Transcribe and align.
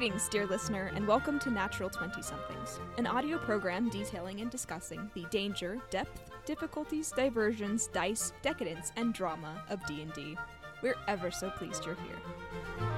Greetings, 0.00 0.30
dear 0.30 0.46
listener, 0.46 0.90
and 0.94 1.06
welcome 1.06 1.38
to 1.40 1.50
Natural 1.50 1.90
20 1.90 2.22
Somethings, 2.22 2.80
an 2.96 3.06
audio 3.06 3.36
program 3.36 3.90
detailing 3.90 4.40
and 4.40 4.50
discussing 4.50 5.10
the 5.12 5.26
danger, 5.26 5.76
depth, 5.90 6.30
difficulties, 6.46 7.12
diversions, 7.14 7.88
dice, 7.88 8.32
decadence, 8.40 8.92
and 8.96 9.12
drama 9.12 9.62
of 9.68 9.84
D&D. 9.84 10.38
We're 10.80 10.96
ever 11.06 11.30
so 11.30 11.50
pleased 11.50 11.84
you're 11.84 11.96
here. 11.96 12.89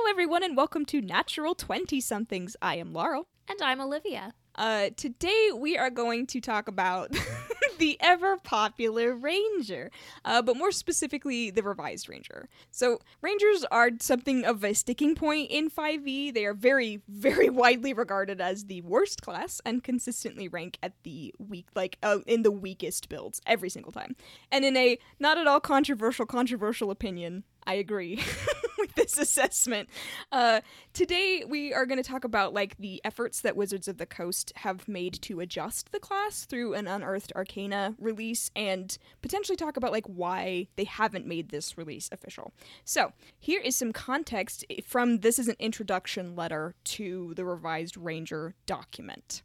Hello, 0.00 0.10
everyone, 0.10 0.44
and 0.44 0.56
welcome 0.56 0.84
to 0.86 1.00
Natural 1.00 1.56
20 1.56 2.00
Somethings. 2.00 2.56
I 2.62 2.76
am 2.76 2.92
Laurel. 2.92 3.26
And 3.48 3.60
I'm 3.60 3.80
Olivia. 3.80 4.32
Uh, 4.54 4.90
today 4.96 5.50
we 5.52 5.76
are 5.76 5.90
going 5.90 6.24
to 6.28 6.40
talk 6.40 6.68
about 6.68 7.10
the 7.78 7.96
ever 8.00 8.36
popular 8.36 9.12
Ranger, 9.16 9.90
uh, 10.24 10.40
but 10.40 10.56
more 10.56 10.70
specifically, 10.70 11.50
the 11.50 11.64
revised 11.64 12.08
Ranger. 12.08 12.48
So, 12.70 13.00
Rangers 13.22 13.64
are 13.72 13.90
something 13.98 14.44
of 14.44 14.62
a 14.62 14.72
sticking 14.72 15.16
point 15.16 15.50
in 15.50 15.68
5e. 15.68 16.32
They 16.32 16.44
are 16.44 16.54
very, 16.54 17.02
very 17.08 17.50
widely 17.50 17.92
regarded 17.92 18.40
as 18.40 18.66
the 18.66 18.82
worst 18.82 19.20
class 19.20 19.60
and 19.66 19.82
consistently 19.82 20.46
rank 20.46 20.78
at 20.80 20.92
the 21.02 21.34
weak, 21.38 21.66
like 21.74 21.98
uh, 22.04 22.18
in 22.24 22.42
the 22.42 22.52
weakest 22.52 23.08
builds 23.08 23.40
every 23.46 23.68
single 23.68 23.92
time. 23.92 24.14
And 24.52 24.64
in 24.64 24.76
a 24.76 24.96
not 25.18 25.38
at 25.38 25.48
all 25.48 25.60
controversial, 25.60 26.24
controversial 26.24 26.92
opinion, 26.92 27.42
I 27.68 27.74
agree 27.74 28.16
with 28.78 28.94
this 28.94 29.18
assessment. 29.18 29.90
Uh, 30.32 30.62
today 30.94 31.44
we 31.46 31.74
are 31.74 31.84
going 31.84 32.02
to 32.02 32.08
talk 32.08 32.24
about 32.24 32.54
like 32.54 32.78
the 32.78 33.02
efforts 33.04 33.42
that 33.42 33.56
Wizards 33.56 33.88
of 33.88 33.98
the 33.98 34.06
Coast 34.06 34.54
have 34.56 34.88
made 34.88 35.20
to 35.22 35.40
adjust 35.40 35.92
the 35.92 36.00
class 36.00 36.46
through 36.46 36.72
an 36.72 36.86
Unearthed 36.86 37.30
Arcana 37.36 37.94
release, 37.98 38.50
and 38.56 38.96
potentially 39.20 39.54
talk 39.54 39.76
about 39.76 39.92
like 39.92 40.06
why 40.06 40.68
they 40.76 40.84
haven't 40.84 41.26
made 41.26 41.50
this 41.50 41.76
release 41.76 42.08
official. 42.10 42.54
So 42.86 43.12
here 43.38 43.60
is 43.60 43.76
some 43.76 43.92
context 43.92 44.64
from 44.86 45.18
this 45.18 45.38
is 45.38 45.48
an 45.48 45.56
introduction 45.58 46.34
letter 46.34 46.74
to 46.84 47.34
the 47.36 47.44
revised 47.44 47.98
Ranger 47.98 48.54
document. 48.64 49.42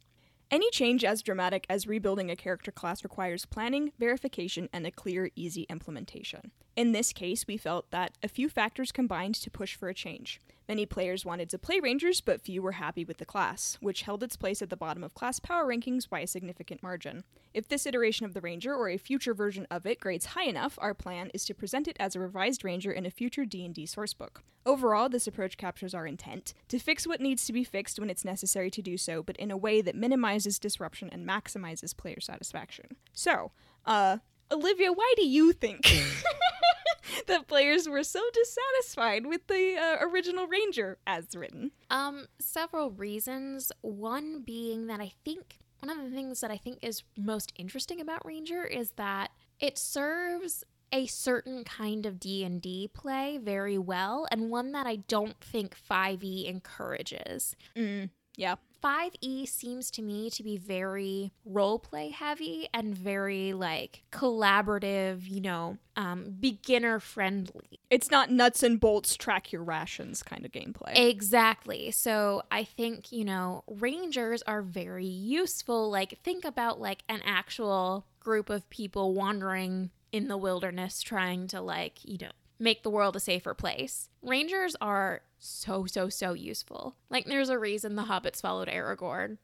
Any 0.50 0.70
change 0.70 1.04
as 1.04 1.20
dramatic 1.20 1.66
as 1.68 1.86
rebuilding 1.86 2.30
a 2.30 2.36
character 2.36 2.72
class 2.72 3.04
requires 3.04 3.44
planning, 3.44 3.92
verification, 3.98 4.70
and 4.72 4.86
a 4.86 4.90
clear, 4.90 5.28
easy 5.36 5.66
implementation. 5.68 6.52
In 6.76 6.90
this 6.90 7.12
case, 7.12 7.46
we 7.46 7.56
felt 7.56 7.90
that 7.92 8.18
a 8.22 8.28
few 8.28 8.48
factors 8.48 8.90
combined 8.90 9.36
to 9.36 9.50
push 9.50 9.76
for 9.76 9.88
a 9.88 9.94
change. 9.94 10.40
Many 10.68 10.86
players 10.86 11.24
wanted 11.24 11.50
to 11.50 11.58
play 11.58 11.78
Rangers, 11.78 12.20
but 12.20 12.40
few 12.40 12.62
were 12.62 12.72
happy 12.72 13.04
with 13.04 13.18
the 13.18 13.26
class, 13.26 13.76
which 13.80 14.02
held 14.02 14.22
its 14.22 14.34
place 14.34 14.62
at 14.62 14.70
the 14.70 14.76
bottom 14.76 15.04
of 15.04 15.14
class 15.14 15.38
power 15.38 15.66
rankings 15.66 16.08
by 16.08 16.20
a 16.20 16.26
significant 16.26 16.82
margin. 16.82 17.22
If 17.52 17.68
this 17.68 17.86
iteration 17.86 18.24
of 18.24 18.32
the 18.32 18.40
Ranger 18.40 18.74
or 18.74 18.88
a 18.88 18.96
future 18.96 19.34
version 19.34 19.66
of 19.70 19.84
it 19.86 20.00
grades 20.00 20.26
high 20.26 20.44
enough, 20.44 20.78
our 20.80 20.94
plan 20.94 21.30
is 21.34 21.44
to 21.44 21.54
present 21.54 21.86
it 21.86 21.96
as 22.00 22.16
a 22.16 22.20
revised 22.20 22.64
Ranger 22.64 22.90
in 22.90 23.04
a 23.04 23.10
future 23.10 23.44
D&D 23.44 23.86
sourcebook. 23.86 24.38
Overall, 24.64 25.10
this 25.10 25.26
approach 25.26 25.58
captures 25.58 25.94
our 25.94 26.06
intent 26.06 26.54
to 26.68 26.78
fix 26.78 27.06
what 27.06 27.20
needs 27.20 27.44
to 27.44 27.52
be 27.52 27.62
fixed 27.62 28.00
when 28.00 28.08
it's 28.08 28.24
necessary 28.24 28.70
to 28.70 28.82
do 28.82 28.96
so, 28.96 29.22
but 29.22 29.36
in 29.36 29.50
a 29.50 29.56
way 29.58 29.82
that 29.82 29.94
minimizes 29.94 30.58
disruption 30.58 31.10
and 31.12 31.28
maximizes 31.28 31.94
player 31.94 32.20
satisfaction. 32.20 32.96
So, 33.12 33.52
uh 33.84 34.18
Olivia, 34.54 34.92
why 34.92 35.12
do 35.16 35.26
you 35.26 35.52
think 35.52 35.82
that 37.26 37.48
players 37.48 37.88
were 37.88 38.04
so 38.04 38.20
dissatisfied 38.32 39.26
with 39.26 39.46
the 39.48 39.76
uh, 39.76 40.06
original 40.06 40.46
Ranger 40.46 40.98
as 41.06 41.34
written? 41.34 41.72
Um, 41.90 42.28
several 42.38 42.92
reasons. 42.92 43.72
One 43.80 44.42
being 44.42 44.86
that 44.86 45.00
I 45.00 45.12
think 45.24 45.58
one 45.80 45.90
of 45.90 46.04
the 46.04 46.14
things 46.16 46.40
that 46.40 46.52
I 46.52 46.56
think 46.56 46.78
is 46.82 47.02
most 47.18 47.52
interesting 47.56 48.00
about 48.00 48.24
Ranger 48.24 48.64
is 48.64 48.92
that 48.92 49.32
it 49.58 49.76
serves 49.76 50.62
a 50.92 51.06
certain 51.06 51.64
kind 51.64 52.06
of 52.06 52.20
D&D 52.20 52.90
play 52.94 53.38
very 53.42 53.76
well 53.76 54.28
and 54.30 54.50
one 54.50 54.70
that 54.72 54.86
I 54.86 54.96
don't 54.96 55.38
think 55.40 55.76
5e 55.76 56.48
encourages. 56.48 57.56
Mm, 57.76 58.10
yeah. 58.36 58.54
5e 58.84 59.48
seems 59.48 59.90
to 59.92 60.02
me 60.02 60.28
to 60.30 60.42
be 60.42 60.58
very 60.58 61.32
role 61.46 61.78
play 61.78 62.10
heavy 62.10 62.68
and 62.74 62.94
very 62.94 63.54
like 63.54 64.02
collaborative, 64.12 65.28
you 65.28 65.40
know, 65.40 65.78
um, 65.96 66.36
beginner 66.38 67.00
friendly. 67.00 67.80
It's 67.88 68.10
not 68.10 68.30
nuts 68.30 68.62
and 68.62 68.78
bolts, 68.78 69.16
track 69.16 69.52
your 69.52 69.62
rations 69.62 70.22
kind 70.22 70.44
of 70.44 70.52
gameplay. 70.52 70.92
Exactly. 70.96 71.90
So 71.92 72.42
I 72.50 72.64
think, 72.64 73.10
you 73.10 73.24
know, 73.24 73.64
rangers 73.66 74.42
are 74.42 74.60
very 74.60 75.06
useful. 75.06 75.90
Like, 75.90 76.18
think 76.22 76.44
about 76.44 76.80
like 76.80 77.04
an 77.08 77.20
actual 77.24 78.06
group 78.20 78.50
of 78.50 78.68
people 78.68 79.14
wandering 79.14 79.90
in 80.12 80.28
the 80.28 80.36
wilderness 80.36 81.00
trying 81.00 81.46
to, 81.48 81.60
like, 81.60 82.04
you 82.04 82.18
know, 82.20 82.30
make 82.64 82.82
the 82.82 82.90
world 82.90 83.14
a 83.14 83.20
safer 83.20 83.54
place. 83.54 84.08
Rangers 84.22 84.74
are 84.80 85.20
so, 85.38 85.84
so, 85.84 86.08
so 86.08 86.32
useful. 86.32 86.96
Like, 87.10 87.26
there's 87.26 87.50
a 87.50 87.58
reason 87.58 87.94
the 87.94 88.04
hobbits 88.04 88.40
followed 88.40 88.68
Aragorn. 88.68 89.36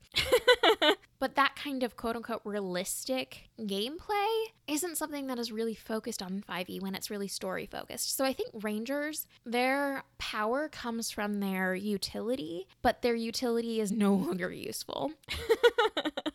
but 1.19 1.35
that 1.35 1.55
kind 1.55 1.83
of 1.83 1.97
quote 1.97 2.17
unquote 2.17 2.41
realistic 2.45 3.51
gameplay 3.61 4.45
isn't 4.67 4.97
something 4.97 5.27
that 5.27 5.39
is 5.39 5.53
really 5.53 5.75
focused 5.75 6.23
on 6.23 6.43
5e 6.49 6.81
when 6.81 6.95
it's 6.95 7.11
really 7.11 7.29
story 7.29 7.67
focused. 7.67 8.17
So 8.17 8.25
I 8.25 8.33
think 8.33 8.51
Rangers, 8.63 9.27
their 9.45 10.05
power 10.17 10.71
comes 10.71 11.11
from 11.11 11.41
their 11.41 11.75
utility, 11.75 12.67
but 12.81 13.03
their 13.03 13.15
utility 13.15 13.81
is 13.81 13.93
no 13.93 14.15
longer 14.15 14.51
useful. 14.51 15.13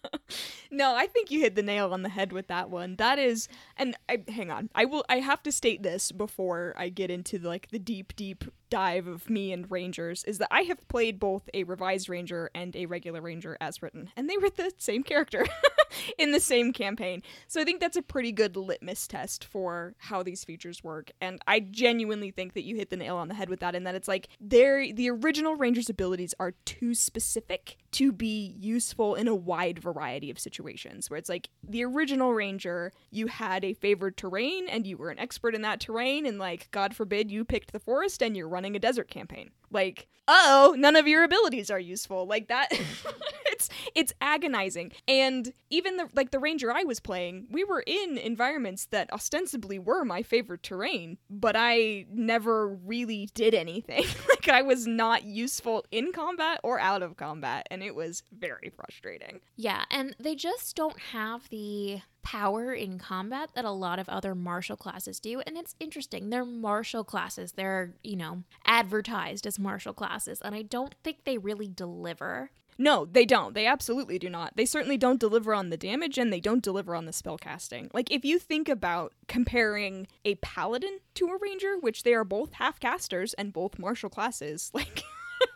no, 0.72 0.96
I 0.96 1.08
think 1.08 1.32
you 1.32 1.40
hit 1.40 1.56
the 1.56 1.64
nail 1.64 1.94
on 1.94 2.02
the 2.02 2.10
head 2.10 2.32
with 2.32 2.48
that 2.48 2.70
one. 2.70 2.96
That 2.96 3.20
is, 3.20 3.48
and 3.78 3.96
I, 4.10 4.24
hang 4.28 4.52
on, 4.52 4.70
I 4.76 4.86
will. 4.86 5.06
I 5.10 5.20
have 5.20 5.44
to 5.44 5.52
state 5.52 5.84
this 5.84 6.12
before 6.12 6.74
I 6.78 6.90
get 6.90 7.10
into 7.10 7.38
the, 7.40 7.48
like 7.48 7.70
the 7.70 7.80
deep, 7.80 8.16
deep 8.16 8.46
dive 8.70 9.08
of 9.08 9.30
me 9.30 9.52
and 9.52 9.70
Rangers. 9.70 10.24
Is 10.26 10.38
that 10.40 10.48
I 10.52 10.62
have 10.62 10.88
played 10.88 11.20
both 11.20 11.50
a 11.54 11.64
revised 11.64 12.10
Ranger 12.10 12.50
and 12.56 12.76
a 12.76 12.86
regular 12.86 13.22
Ranger 13.22 13.58
as 13.62 13.82
written, 13.82 14.10
and 14.16 14.30
they 14.30 14.38
were 14.38 14.50
the 14.50 14.72
same 14.78 15.04
character 15.04 15.46
in 16.18 16.32
the 16.32 16.40
same 16.40 16.74
campaign. 16.74 17.22
So 17.48 17.62
I 17.62 17.64
think 17.64 17.80
that's 17.80 17.98
a 17.98 18.02
pretty 18.02 18.32
good 18.32 18.56
litmus 18.56 19.08
test 19.08 19.46
for 19.46 19.96
how 19.98 20.24
these 20.24 20.44
features 20.44 20.84
work. 20.84 21.12
And 21.22 21.40
I 21.48 21.60
genuinely 21.60 22.32
think 22.32 22.54
that 22.54 22.64
you 22.64 22.76
hit 22.76 22.90
the 22.90 22.98
nail 22.98 23.18
on 23.18 23.28
the 23.28 23.34
head 23.34 23.50
with 23.50 23.60
that, 23.62 23.76
and 23.76 23.86
that 23.88 23.96
it's 23.96 24.08
like 24.08 24.28
they're 24.40 24.92
the 24.94 25.10
original 25.10 25.56
Ranger's 25.56 25.90
abilities 25.90 26.34
are 26.40 26.54
too 26.66 26.94
specific 26.94 27.78
to 27.96 28.12
be 28.12 28.54
useful 28.60 29.16
in 29.16 29.28
a 29.28 29.34
wide 29.34 29.80
variety 29.80 30.30
of 30.30 30.38
situations 30.38 31.10
where 31.10 31.18
it's 31.18 31.30
like 31.30 31.50
the 31.64 31.84
original 31.84 32.34
ranger 32.34 32.92
you 33.10 33.28
had 33.28 33.64
a 33.64 33.74
favored 33.74 34.18
terrain 34.18 34.68
and 34.68 34.86
you 34.86 34.98
were 34.98 35.10
an 35.10 35.18
expert 35.18 35.56
in 35.56 35.62
that 35.62 35.80
terrain 35.80 36.26
and 36.26 36.38
like 36.38 36.70
god 36.72 36.94
forbid 36.94 37.32
you 37.32 37.46
picked 37.46 37.72
the 37.72 37.80
forest 37.80 38.22
and 38.22 38.36
you're 38.36 38.50
running 38.50 38.76
a 38.76 38.80
desert 38.80 39.10
campaign 39.10 39.50
like 39.76 40.08
oh 40.28 40.76
none 40.78 40.96
of 40.96 41.08
your 41.08 41.24
abilities 41.24 41.70
are 41.70 41.80
useful. 41.80 42.26
Like 42.26 42.48
that 42.48 42.70
it's 43.46 43.70
it's 43.94 44.14
agonizing. 44.22 44.92
And 45.08 45.54
even 45.70 45.98
the 45.98 46.10
like 46.16 46.32
the 46.32 46.40
ranger 46.40 46.72
i 46.72 46.84
was 46.84 47.00
playing 47.00 47.48
we 47.52 47.64
were 47.64 47.84
in 47.86 48.18
environments 48.18 48.86
that 48.88 49.12
ostensibly 49.12 49.78
were 49.78 50.04
my 50.06 50.24
favorite 50.24 50.64
terrain 50.64 51.18
but 51.30 51.56
i 51.58 52.06
never 52.12 52.68
really 52.70 53.30
did 53.34 53.54
anything. 53.54 54.06
Like 54.30 54.50
i 54.50 54.62
was 54.62 54.88
not 54.88 55.24
useful 55.24 55.86
in 55.92 56.12
combat 56.12 56.60
or 56.64 56.80
out 56.80 57.04
of 57.04 57.18
combat 57.18 57.68
and 57.70 57.84
it 57.84 57.96
was 57.96 58.24
very 58.32 58.72
frustrating. 58.76 59.42
Yeah, 59.56 59.84
and 59.92 60.16
they 60.20 60.36
just 60.36 60.76
don't 60.76 61.00
have 61.12 61.50
the 61.50 62.02
power 62.26 62.74
in 62.74 62.98
combat 62.98 63.52
that 63.54 63.64
a 63.64 63.72
lot 63.72 64.00
of 64.00 64.10
other 64.10 64.36
martial 64.36 64.76
classes 64.76 65.20
do. 65.20 65.40
And 65.42 65.58
it's 65.58 65.76
interesting. 65.80 66.30
They're 66.30 66.44
martial 66.44 67.04
classes. 67.06 67.54
They're, 67.54 67.94
you 68.04 68.18
know, 68.18 68.44
advertised 68.66 69.46
as 69.48 69.60
martial 69.60 69.94
classes. 69.94 70.42
And 70.42 70.56
I 70.56 70.64
don't 70.64 70.96
think 71.04 71.24
they 71.24 71.38
really 71.38 71.70
deliver. 71.70 72.50
No, 72.78 73.06
they 73.06 73.26
don't. 73.26 73.54
They 73.54 73.68
absolutely 73.68 74.20
do 74.20 74.30
not. 74.30 74.58
They 74.58 74.66
certainly 74.66 74.98
don't 74.98 75.20
deliver 75.20 75.54
on 75.54 75.70
the 75.70 75.78
damage 75.78 76.18
and 76.18 76.34
they 76.34 76.42
don't 76.42 76.64
deliver 76.64 76.96
on 76.96 77.06
the 77.06 77.14
spell 77.14 77.38
casting. 77.38 77.90
Like 77.94 78.12
if 78.12 78.26
you 78.26 78.40
think 78.40 78.68
about 78.68 79.14
comparing 79.28 80.08
a 80.26 80.36
paladin 80.36 81.00
to 81.14 81.28
a 81.28 81.38
ranger, 81.40 81.78
which 81.80 82.04
they 82.04 82.14
are 82.14 82.26
both 82.26 82.54
half 82.54 82.80
casters 82.80 83.34
and 83.36 83.54
both 83.54 83.80
martial 83.80 84.10
classes, 84.10 84.72
like 84.74 85.04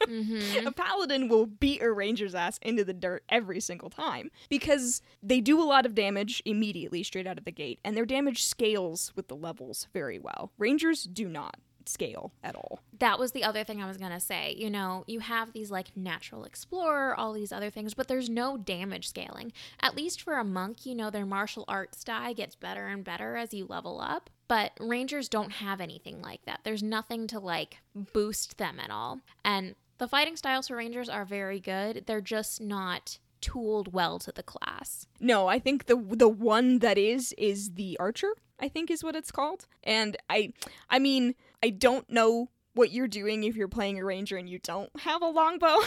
Mm-hmm. 0.08 0.68
a 0.68 0.72
paladin 0.72 1.28
will 1.28 1.46
beat 1.46 1.82
a 1.82 1.92
ranger's 1.92 2.34
ass 2.34 2.58
into 2.62 2.84
the 2.84 2.94
dirt 2.94 3.24
every 3.30 3.60
single 3.60 3.90
time 3.90 4.32
because 4.50 5.02
they 5.22 5.42
do 5.42 5.62
a 5.62 5.66
lot 5.66 5.86
of 5.86 5.94
damage 5.94 6.42
immediately 6.46 7.04
straight 7.04 7.28
out 7.28 7.38
of 7.38 7.46
the 7.46 7.52
gate 7.52 7.80
and 7.84 7.96
their 7.98 8.06
damage 8.06 8.44
scales 8.44 9.12
with 9.16 9.28
the 9.28 9.36
levels 9.36 9.88
very 9.94 10.18
well. 10.18 10.52
Rangers 10.58 11.04
do 11.04 11.28
not 11.28 11.58
scale 11.86 12.32
at 12.44 12.56
all. 12.56 12.80
that 13.00 13.18
was 13.18 13.32
the 13.32 13.44
other 13.44 13.64
thing 13.64 13.82
I 13.82 13.88
was 13.88 13.98
going 13.98 14.12
to 14.12 14.20
say. 14.20 14.54
You 14.58 14.70
know, 14.70 15.04
you 15.08 15.22
have 15.22 15.54
these 15.54 15.72
like 15.72 15.98
natural 15.98 16.44
explorer, 16.44 17.16
all 17.16 17.34
these 17.34 17.52
other 17.52 17.72
things, 17.72 17.96
but 17.96 18.08
there's 18.08 18.30
no 18.30 18.58
damage 18.58 19.08
scaling. 19.10 19.52
At 19.82 19.96
least 19.96 20.22
for 20.22 20.38
a 20.38 20.44
monk, 20.44 20.86
you 20.86 20.94
know, 20.94 21.10
their 21.10 21.26
martial 21.26 21.66
arts 21.68 22.04
die 22.04 22.34
gets 22.34 22.56
better 22.56 22.86
and 22.88 23.04
better 23.04 23.36
as 23.36 23.54
you 23.56 23.66
level 23.66 24.00
up. 24.02 24.30
But 24.48 24.74
rangers 24.80 25.30
don't 25.30 25.54
have 25.54 25.82
anything 25.82 26.22
like 26.22 26.46
that. 26.46 26.60
There's 26.64 26.84
nothing 26.84 27.26
to 27.28 27.40
like 27.40 27.78
boost 27.96 28.58
them 28.60 28.80
at 28.80 28.92
all. 28.92 29.22
And 29.44 29.74
The 30.00 30.08
fighting 30.08 30.38
styles 30.38 30.70
for 30.70 30.78
Rangers 30.78 31.10
are 31.10 31.26
very 31.26 31.60
good. 31.60 32.06
They're 32.08 32.22
just 32.22 32.62
not 32.62 33.20
tooled 33.42 33.94
well 33.94 34.18
to 34.20 34.32
the 34.32 34.44
class. 34.44 35.08
No, 35.20 35.48
I 35.48 35.60
think 35.60 35.86
the 35.86 35.96
the 35.96 36.30
one 36.30 36.80
that 36.80 36.98
is 36.98 37.34
is 37.38 37.74
the 37.74 37.98
archer. 38.00 38.34
I 38.60 38.70
think 38.70 38.90
is 38.90 39.04
what 39.04 39.16
it's 39.16 39.32
called. 39.32 39.68
And 39.84 40.18
I 40.30 40.54
I 40.90 41.00
mean, 41.00 41.36
I 41.62 41.70
don't 41.70 42.10
know 42.10 42.50
what 42.74 42.92
you're 42.92 43.08
doing 43.08 43.44
if 43.44 43.56
you're 43.56 43.68
playing 43.68 44.00
a 44.00 44.06
ranger 44.06 44.38
and 44.38 44.50
you 44.50 44.60
don't 44.60 44.90
have 45.02 45.22
a 45.22 45.28
longbow. 45.28 45.78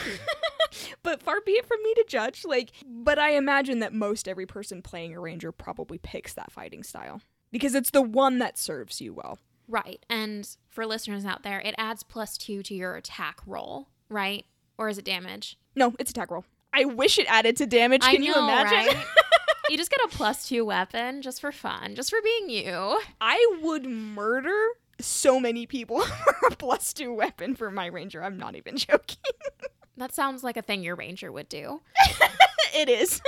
but 1.03 1.23
far 1.23 1.41
be 1.41 1.53
it 1.53 1.67
from 1.67 1.83
me 1.83 1.95
to 1.95 2.05
judge. 2.07 2.45
Like, 2.45 2.73
but 2.87 3.19
I 3.19 3.31
imagine 3.31 3.79
that 3.79 3.95
most 3.95 4.29
every 4.29 4.47
person 4.47 4.83
playing 4.83 5.15
a 5.15 5.21
ranger 5.21 5.53
probably 5.53 5.97
picks 5.99 6.35
that 6.35 6.53
fighting 6.53 6.83
style 6.83 7.23
because 7.51 7.75
it's 7.75 7.91
the 7.91 8.03
one 8.03 8.39
that 8.41 8.59
serves 8.59 9.01
you 9.01 9.15
well. 9.15 9.39
Right. 9.69 10.05
And 10.11 10.49
for 10.69 10.85
listeners 10.85 11.25
out 11.25 11.45
there, 11.45 11.61
it 11.61 11.75
adds 11.79 12.03
plus 12.03 12.37
two 12.37 12.63
to 12.65 12.75
your 12.75 12.97
attack 12.97 13.41
roll, 13.47 13.89
right? 14.13 14.45
Or 14.79 14.89
is 14.89 14.99
it 14.99 15.05
damage? 15.05 15.59
No, 15.75 15.95
it's 15.99 16.11
attack 16.11 16.31
roll. 16.31 16.45
I 16.73 16.85
wish 16.87 17.19
it 17.19 17.27
added 17.29 17.57
to 17.59 17.67
damage. 17.67 18.03
Can 18.03 18.23
I 18.23 18.25
you 18.25 18.35
imagine? 18.35 18.95
right? 18.97 19.07
you 19.71 19.77
just 19.77 19.91
get 19.91 20.01
a 20.05 20.09
plus 20.09 20.49
two 20.49 20.65
weapon 20.65 21.23
just 21.23 21.41
for 21.41 21.53
fun, 21.53 21.95
just 21.95 22.11
for 22.11 22.19
being 22.23 22.51
you. 22.51 23.01
I 23.21 23.57
would 23.63 23.85
murder 23.85 24.55
so 25.01 25.39
many 25.41 25.67
people 25.67 26.01
for 26.05 26.47
a 26.51 26.57
plus 26.57 26.93
two 26.93 27.13
weapon 27.13 27.55
for 27.55 27.71
my 27.71 27.87
ranger. 27.87 28.23
I'm 28.23 28.39
not 28.39 28.55
even 28.55 28.77
joking. 28.79 29.17
That 29.97 30.15
sounds 30.15 30.43
like 30.43 30.57
a 30.57 30.63
thing 30.63 30.83
your 30.83 30.97
ranger 30.97 31.31
would 31.31 31.49
do. 31.49 31.81
it 32.75 32.89
is. 32.89 33.21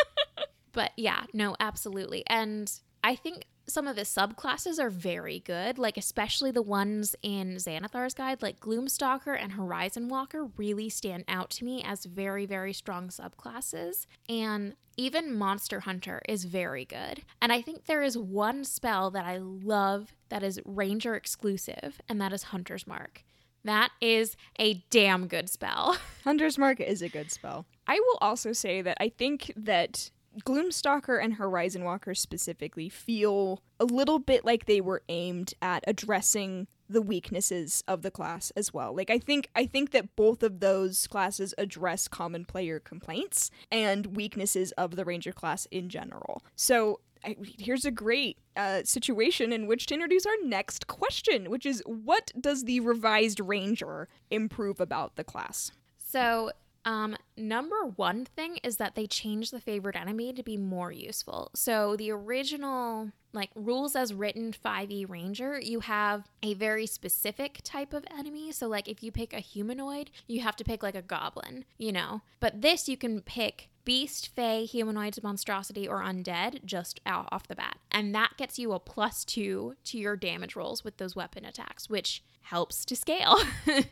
But 0.73 0.93
yeah, 0.97 1.25
no, 1.33 1.55
absolutely. 1.61 2.25
And 2.27 2.71
I 3.03 3.15
think 3.17 3.47
some 3.67 3.87
of 3.87 3.97
the 3.97 4.03
subclasses 4.03 4.79
are 4.79 4.91
very 4.91 5.41
good, 5.41 5.79
like 5.79 5.97
especially 5.97 6.51
the 6.51 6.63
ones 6.63 7.17
in 7.23 7.57
Xanathar's 7.57 8.15
guide, 8.15 8.43
like 8.43 8.61
Gloomstalker 8.61 9.37
and 9.41 9.53
Horizon 9.53 10.09
Walker 10.09 10.47
really 10.57 10.89
stand 10.89 11.25
out 11.29 11.51
to 11.51 11.65
me 11.65 11.83
as 11.83 12.05
very, 12.05 12.47
very 12.47 12.73
strong 12.73 13.09
subclasses. 13.09 14.07
And 14.29 14.75
even 14.97 15.35
Monster 15.35 15.81
Hunter 15.81 16.23
is 16.29 16.45
very 16.45 16.85
good. 16.85 17.23
And 17.41 17.53
I 17.53 17.63
think 17.63 17.87
there 17.87 18.03
is 18.03 18.17
one 18.17 18.65
spell 18.65 19.11
that 19.11 19.25
I 19.25 19.39
love 19.39 20.15
that 20.29 20.43
is 20.43 20.61
Ranger 20.65 21.15
exclusive, 21.15 22.01
and 22.09 22.21
that 22.21 22.33
is 22.33 22.45
Hunter's 22.45 22.87
Mark. 22.87 23.25
That 23.65 23.93
is 24.01 24.37
a 24.61 24.85
damn 24.91 25.27
good 25.27 25.49
spell. 25.49 25.97
Hunter's 26.25 26.59
Mark 26.59 26.81
is 26.81 27.01
a 27.03 27.09
good 27.09 27.31
spell. 27.31 27.67
I 27.87 27.99
will 27.99 28.19
also 28.21 28.53
say 28.53 28.83
that 28.83 28.99
I 29.01 29.09
think 29.09 29.53
that 29.57 30.11
Gloomstalker 30.45 31.23
and 31.23 31.35
Horizon 31.35 31.85
Walker 31.85 32.15
specifically 32.15 32.89
feel 32.89 33.63
a 33.79 33.85
little 33.85 34.19
bit 34.19 34.45
like 34.45 34.67
they 34.67 34.81
were 34.81 35.03
aimed 35.09 35.55
at 35.63 35.85
addressing 35.87 36.67
the 36.89 37.03
weaknesses 37.03 37.83
of 37.89 38.03
the 38.03 38.11
class 38.11 38.51
as 38.57 38.73
well. 38.73 38.95
Like 38.95 39.11
I 39.11 39.19
think 39.19 39.49
I 39.55 39.67
think 39.67 39.91
that 39.93 40.17
both 40.17 40.43
of 40.43 40.61
those 40.61 41.07
classes 41.07 41.55
address 41.57 42.09
common 42.09 42.45
player 42.45 42.79
complaints 42.79 43.51
and 43.71 44.17
weaknesses 44.17 44.73
of 44.73 44.97
the 44.97 45.05
ranger 45.05 45.33
class 45.33 45.67
in 45.71 45.89
general. 45.89 46.43
So 46.57 47.01
I, 47.25 47.37
here's 47.59 47.85
a 47.85 47.91
great 47.91 48.39
uh, 48.57 48.83
situation 48.85 49.53
in 49.53 49.67
which 49.67 49.87
to 49.87 49.95
introduce 49.95 50.27
our 50.27 50.37
next 50.45 50.87
question, 50.87 51.49
which 51.51 51.65
is 51.65 51.83
what 51.87 52.31
does 52.39 52.65
the 52.65 52.81
revised 52.81 53.41
ranger 53.41 54.09
improve 54.31 54.81
about 54.81 55.17
the 55.17 55.25
class? 55.25 55.73
So, 55.99 56.53
um, 56.85 57.17
number 57.37 57.77
one 57.97 58.25
thing 58.25 58.59
is 58.63 58.77
that 58.77 58.95
they 58.95 59.07
changed 59.07 59.53
the 59.53 59.61
favorite 59.61 59.97
enemy 59.97 60.33
to 60.33 60.43
be 60.43 60.57
more 60.57 60.93
useful. 60.93 61.51
So 61.55 61.97
the 61.97 62.11
original 62.11 63.11
like 63.33 63.51
rules 63.57 63.97
as 63.97 64.15
written 64.15 64.53
5e 64.53 65.09
ranger, 65.09 65.59
you 65.61 65.81
have 65.81 66.29
a 66.43 66.55
very 66.55 66.87
specific 66.87 67.61
type 67.65 67.93
of 67.93 68.05
enemy. 68.17 68.53
So 68.53 68.69
like 68.69 68.89
if 68.89 69.03
you 69.03 69.11
pick 69.11 69.33
a 69.33 69.41
humanoid, 69.41 70.11
you 70.27 70.41
have 70.43 70.57
to 70.57 70.65
pick 70.65 70.83
like 70.83 70.95
a 70.95 71.03
goblin, 71.03 71.65
you 71.77 71.91
know. 71.91 72.23
But 72.39 72.63
this 72.63 72.89
you 72.89 72.97
can 72.97 73.21
pick 73.23 73.71
beast, 73.85 74.29
fey, 74.35 74.65
humanoids, 74.65 75.23
monstrosity, 75.23 75.87
or 75.87 76.03
undead 76.03 76.65
just 76.65 77.01
out 77.05 77.29
off 77.33 77.49
the 77.49 77.57
bat. 77.57 77.77
And 77.91 78.15
that 78.15 78.37
gets 78.37 78.59
you 78.59 78.73
a 78.73 78.79
plus 78.79 79.25
two 79.25 79.75
to 79.85 79.99
your 79.99 80.17
damage 80.17 80.57
rolls 80.57 80.85
with 80.85 80.97
those 80.99 81.17
weapon 81.17 81.45
attacks, 81.45 81.91
which 81.91 82.23
helps 82.43 82.85
to 82.85 82.97
scale. 82.97 83.39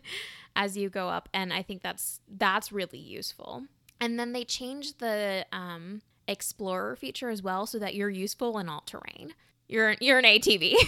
as 0.56 0.76
you 0.76 0.88
go 0.88 1.08
up 1.08 1.28
and 1.32 1.52
i 1.52 1.62
think 1.62 1.82
that's 1.82 2.20
that's 2.28 2.72
really 2.72 2.98
useful 2.98 3.64
and 4.00 4.18
then 4.18 4.32
they 4.32 4.44
changed 4.44 4.98
the 4.98 5.46
um, 5.52 6.02
explorer 6.26 6.96
feature 6.96 7.30
as 7.30 7.42
well 7.42 7.66
so 7.66 7.78
that 7.78 7.94
you're 7.94 8.10
useful 8.10 8.58
in 8.58 8.68
all 8.68 8.82
terrain 8.86 9.34
you're 9.68 9.94
you're 10.00 10.18
an 10.18 10.24
atv 10.24 10.74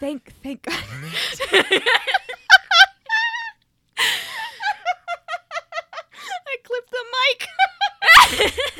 Thank 0.00 0.32
thank 0.42 0.62
God. 0.62 0.74
I 6.36 6.56
clipped 6.62 6.90
the 6.90 7.04
mic. 7.14 8.60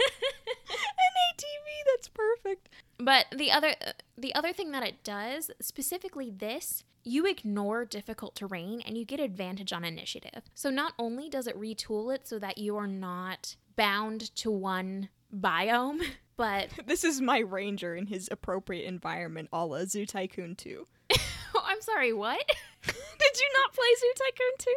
An 2.44 2.52
ATV, 2.52 2.64
that's 2.64 2.66
perfect. 2.66 2.68
but 2.98 3.26
the 3.36 3.50
other 3.50 3.74
uh, 3.86 3.92
the 4.16 4.34
other 4.34 4.52
thing 4.52 4.70
that 4.72 4.82
it 4.86 5.02
does 5.04 5.50
specifically 5.60 6.30
this 6.30 6.84
you 7.06 7.26
ignore 7.26 7.84
difficult 7.84 8.34
terrain 8.34 8.80
and 8.86 8.96
you 8.96 9.04
get 9.04 9.20
advantage 9.20 9.72
on 9.72 9.84
initiative 9.84 10.42
so 10.54 10.70
not 10.70 10.94
only 10.98 11.28
does 11.28 11.46
it 11.46 11.58
retool 11.60 12.14
it 12.14 12.26
so 12.26 12.38
that 12.38 12.58
you 12.58 12.76
are 12.76 12.86
not 12.86 13.56
bound 13.76 14.34
to 14.36 14.50
one 14.50 15.08
biome 15.34 16.00
but 16.36 16.68
This 16.86 17.04
is 17.04 17.20
my 17.20 17.38
ranger 17.38 17.94
in 17.94 18.06
his 18.06 18.28
appropriate 18.30 18.86
environment, 18.86 19.48
a 19.52 19.64
la 19.66 19.84
Zoo 19.84 20.06
Tycoon 20.06 20.54
2. 20.56 20.86
oh, 21.12 21.16
i'm 21.66 21.80
sorry 21.80 22.12
what 22.12 22.44
Did 22.86 23.40
you 23.40 23.48
not 23.62 23.72
play 23.74 23.86
Zoo 23.98 24.12
Tycoon 24.16 24.56
2? 24.58 24.70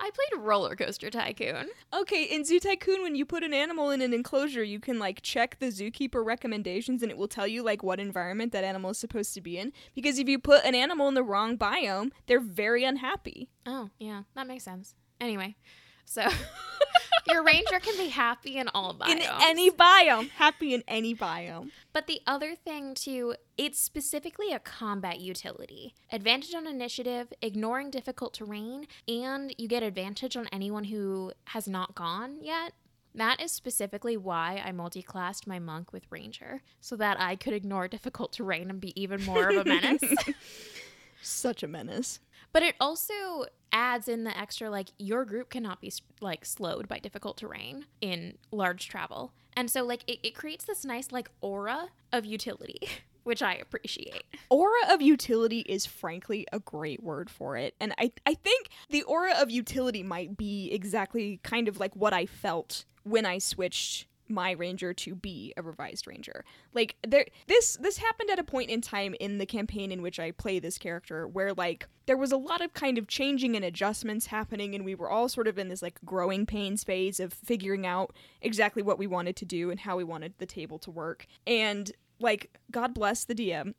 I 0.00 0.10
played 0.10 0.42
roller 0.42 0.76
coaster 0.76 1.10
tycoon 1.10 1.68
Okay, 1.94 2.24
in 2.24 2.44
Zoo 2.44 2.58
Tycoon, 2.58 3.02
when 3.02 3.14
you 3.14 3.26
put 3.26 3.44
an 3.44 3.52
animal 3.52 3.90
in 3.90 4.00
an 4.00 4.14
enclosure, 4.14 4.62
you 4.62 4.80
can 4.80 4.98
like 4.98 5.20
check 5.20 5.58
the 5.58 5.66
zookeeper 5.66 6.24
recommendations 6.24 7.02
and 7.02 7.10
it 7.10 7.18
will 7.18 7.28
tell 7.28 7.46
you 7.46 7.62
like 7.62 7.82
what 7.82 8.00
environment 8.00 8.50
that 8.52 8.64
animal 8.64 8.90
is 8.90 8.98
supposed 8.98 9.34
to 9.34 9.40
be 9.42 9.58
in. 9.58 9.72
Because 9.94 10.18
if 10.18 10.26
you 10.26 10.38
put 10.38 10.64
an 10.64 10.74
animal 10.74 11.06
in 11.08 11.14
the 11.14 11.22
wrong 11.22 11.58
biome, 11.58 12.10
they're 12.26 12.40
very 12.40 12.82
unhappy. 12.84 13.50
Oh, 13.66 13.90
yeah, 13.98 14.22
that 14.34 14.46
makes 14.46 14.64
sense. 14.64 14.94
Anyway, 15.20 15.54
so 16.06 16.26
your 17.26 17.42
ranger 17.44 17.78
can 17.80 17.96
be 17.96 18.08
happy 18.08 18.56
in 18.56 18.68
all 18.74 18.94
biomes. 18.94 19.10
In 19.10 19.22
any 19.42 19.70
biome. 19.70 20.30
Happy 20.30 20.74
in 20.74 20.82
any 20.88 21.14
biome. 21.14 21.70
but 21.92 22.06
the 22.06 22.20
other 22.26 22.54
thing 22.54 22.94
too, 22.94 23.34
it's 23.56 23.78
specifically 23.78 24.52
a 24.52 24.58
combat 24.58 25.20
utility. 25.20 25.94
Advantage 26.10 26.54
on 26.54 26.66
initiative, 26.66 27.32
ignoring 27.42 27.90
difficult 27.90 28.34
terrain, 28.34 28.86
and 29.06 29.54
you 29.58 29.68
get 29.68 29.82
advantage 29.82 30.36
on 30.36 30.48
anyone 30.52 30.84
who 30.84 31.32
has 31.46 31.68
not 31.68 31.94
gone 31.94 32.38
yet. 32.42 32.72
That 33.14 33.42
is 33.42 33.52
specifically 33.52 34.16
why 34.16 34.62
I 34.64 34.72
multi-classed 34.72 35.46
my 35.46 35.58
monk 35.58 35.92
with 35.92 36.06
ranger, 36.10 36.62
so 36.80 36.96
that 36.96 37.20
I 37.20 37.36
could 37.36 37.52
ignore 37.52 37.86
difficult 37.86 38.32
terrain 38.32 38.70
and 38.70 38.80
be 38.80 38.98
even 39.00 39.22
more 39.24 39.50
of 39.50 39.56
a 39.58 39.64
menace. 39.68 40.02
Such 41.20 41.62
a 41.62 41.68
menace. 41.68 42.20
But 42.52 42.62
it 42.62 42.74
also 42.80 43.46
adds 43.72 44.08
in 44.08 44.24
the 44.24 44.38
extra 44.38 44.70
like 44.70 44.88
your 44.98 45.24
group 45.24 45.50
cannot 45.50 45.80
be 45.80 45.90
like 46.20 46.44
slowed 46.44 46.86
by 46.88 46.98
difficult 46.98 47.38
terrain 47.38 47.86
in 48.00 48.36
large 48.50 48.88
travel. 48.88 49.32
And 49.54 49.70
so 49.70 49.84
like 49.84 50.04
it, 50.06 50.18
it 50.22 50.34
creates 50.34 50.64
this 50.64 50.84
nice 50.84 51.10
like 51.10 51.30
aura 51.40 51.88
of 52.12 52.24
utility, 52.26 52.88
which 53.24 53.42
I 53.42 53.54
appreciate. 53.54 54.24
Aura 54.50 54.92
of 54.92 55.00
utility 55.00 55.60
is 55.60 55.86
frankly 55.86 56.46
a 56.52 56.58
great 56.58 57.02
word 57.02 57.30
for 57.30 57.56
it. 57.56 57.74
And 57.80 57.94
I, 57.98 58.12
I 58.26 58.34
think 58.34 58.68
the 58.90 59.02
aura 59.04 59.34
of 59.34 59.50
utility 59.50 60.02
might 60.02 60.36
be 60.36 60.70
exactly 60.72 61.40
kind 61.42 61.68
of 61.68 61.80
like 61.80 61.96
what 61.96 62.12
I 62.12 62.26
felt 62.26 62.84
when 63.04 63.26
I 63.26 63.38
switched 63.38 64.06
my 64.32 64.52
ranger 64.52 64.92
to 64.92 65.14
be 65.14 65.52
a 65.56 65.62
revised 65.62 66.06
ranger. 66.06 66.44
Like 66.74 66.96
there 67.06 67.26
this 67.46 67.76
this 67.76 67.98
happened 67.98 68.30
at 68.30 68.38
a 68.38 68.44
point 68.44 68.70
in 68.70 68.80
time 68.80 69.14
in 69.20 69.38
the 69.38 69.46
campaign 69.46 69.92
in 69.92 70.02
which 70.02 70.18
I 70.18 70.30
play 70.30 70.58
this 70.58 70.78
character 70.78 71.28
where 71.28 71.52
like 71.52 71.86
there 72.06 72.16
was 72.16 72.32
a 72.32 72.36
lot 72.36 72.60
of 72.60 72.72
kind 72.72 72.98
of 72.98 73.06
changing 73.06 73.54
and 73.54 73.64
adjustments 73.64 74.26
happening 74.26 74.74
and 74.74 74.84
we 74.84 74.94
were 74.94 75.10
all 75.10 75.28
sort 75.28 75.46
of 75.46 75.58
in 75.58 75.68
this 75.68 75.82
like 75.82 76.00
growing 76.04 76.46
pains 76.46 76.82
phase 76.82 77.20
of 77.20 77.32
figuring 77.32 77.86
out 77.86 78.14
exactly 78.40 78.82
what 78.82 78.98
we 78.98 79.06
wanted 79.06 79.36
to 79.36 79.44
do 79.44 79.70
and 79.70 79.80
how 79.80 79.96
we 79.96 80.04
wanted 80.04 80.34
the 80.38 80.46
table 80.46 80.78
to 80.80 80.90
work. 80.90 81.26
And 81.46 81.92
like 82.18 82.58
God 82.70 82.94
bless 82.94 83.24
the 83.24 83.34
DM 83.34 83.74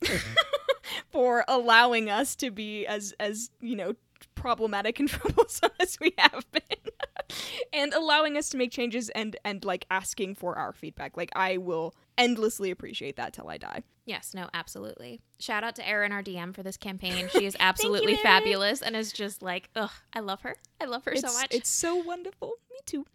for 1.12 1.43
allowing 1.48 2.10
us 2.10 2.36
to 2.38 2.51
be 2.51 2.86
as 2.86 3.13
as, 3.19 3.50
you 3.60 3.75
know, 3.75 3.95
problematic 4.36 5.00
and 5.00 5.10
troublesome 5.10 5.72
as 5.79 5.98
we 6.00 6.13
have 6.17 6.45
been. 6.51 6.62
and 7.73 7.93
allowing 7.93 8.37
us 8.37 8.49
to 8.49 8.57
make 8.57 8.71
changes 8.71 9.09
and 9.09 9.35
and 9.43 9.63
like 9.65 9.85
asking 9.89 10.35
for 10.35 10.57
our 10.57 10.73
feedback. 10.73 11.17
Like 11.17 11.31
I 11.35 11.57
will 11.57 11.95
endlessly 12.17 12.71
appreciate 12.71 13.15
that 13.17 13.33
till 13.33 13.49
I 13.49 13.57
die. 13.57 13.83
Yes, 14.05 14.33
no, 14.33 14.49
absolutely. 14.53 15.21
Shout 15.39 15.63
out 15.63 15.75
to 15.77 15.87
Erin, 15.87 16.11
our 16.11 16.21
DM, 16.21 16.53
for 16.53 16.61
this 16.63 16.77
campaign. 16.77 17.29
She 17.33 17.45
is 17.45 17.55
absolutely 17.59 18.13
Erin. 18.13 18.23
fabulous 18.23 18.81
and 18.81 18.95
is 18.95 19.11
just 19.11 19.41
like, 19.41 19.69
ugh, 19.75 19.91
I 20.13 20.19
love 20.19 20.41
her. 20.41 20.57
I 20.79 20.85
love 20.85 21.05
her 21.05 21.13
it's, 21.13 21.21
so 21.21 21.33
much. 21.39 21.47
It's 21.51 21.69
so 21.69 21.95
wonderful. 21.95 22.53
Me 22.71 22.79
too. 22.85 23.05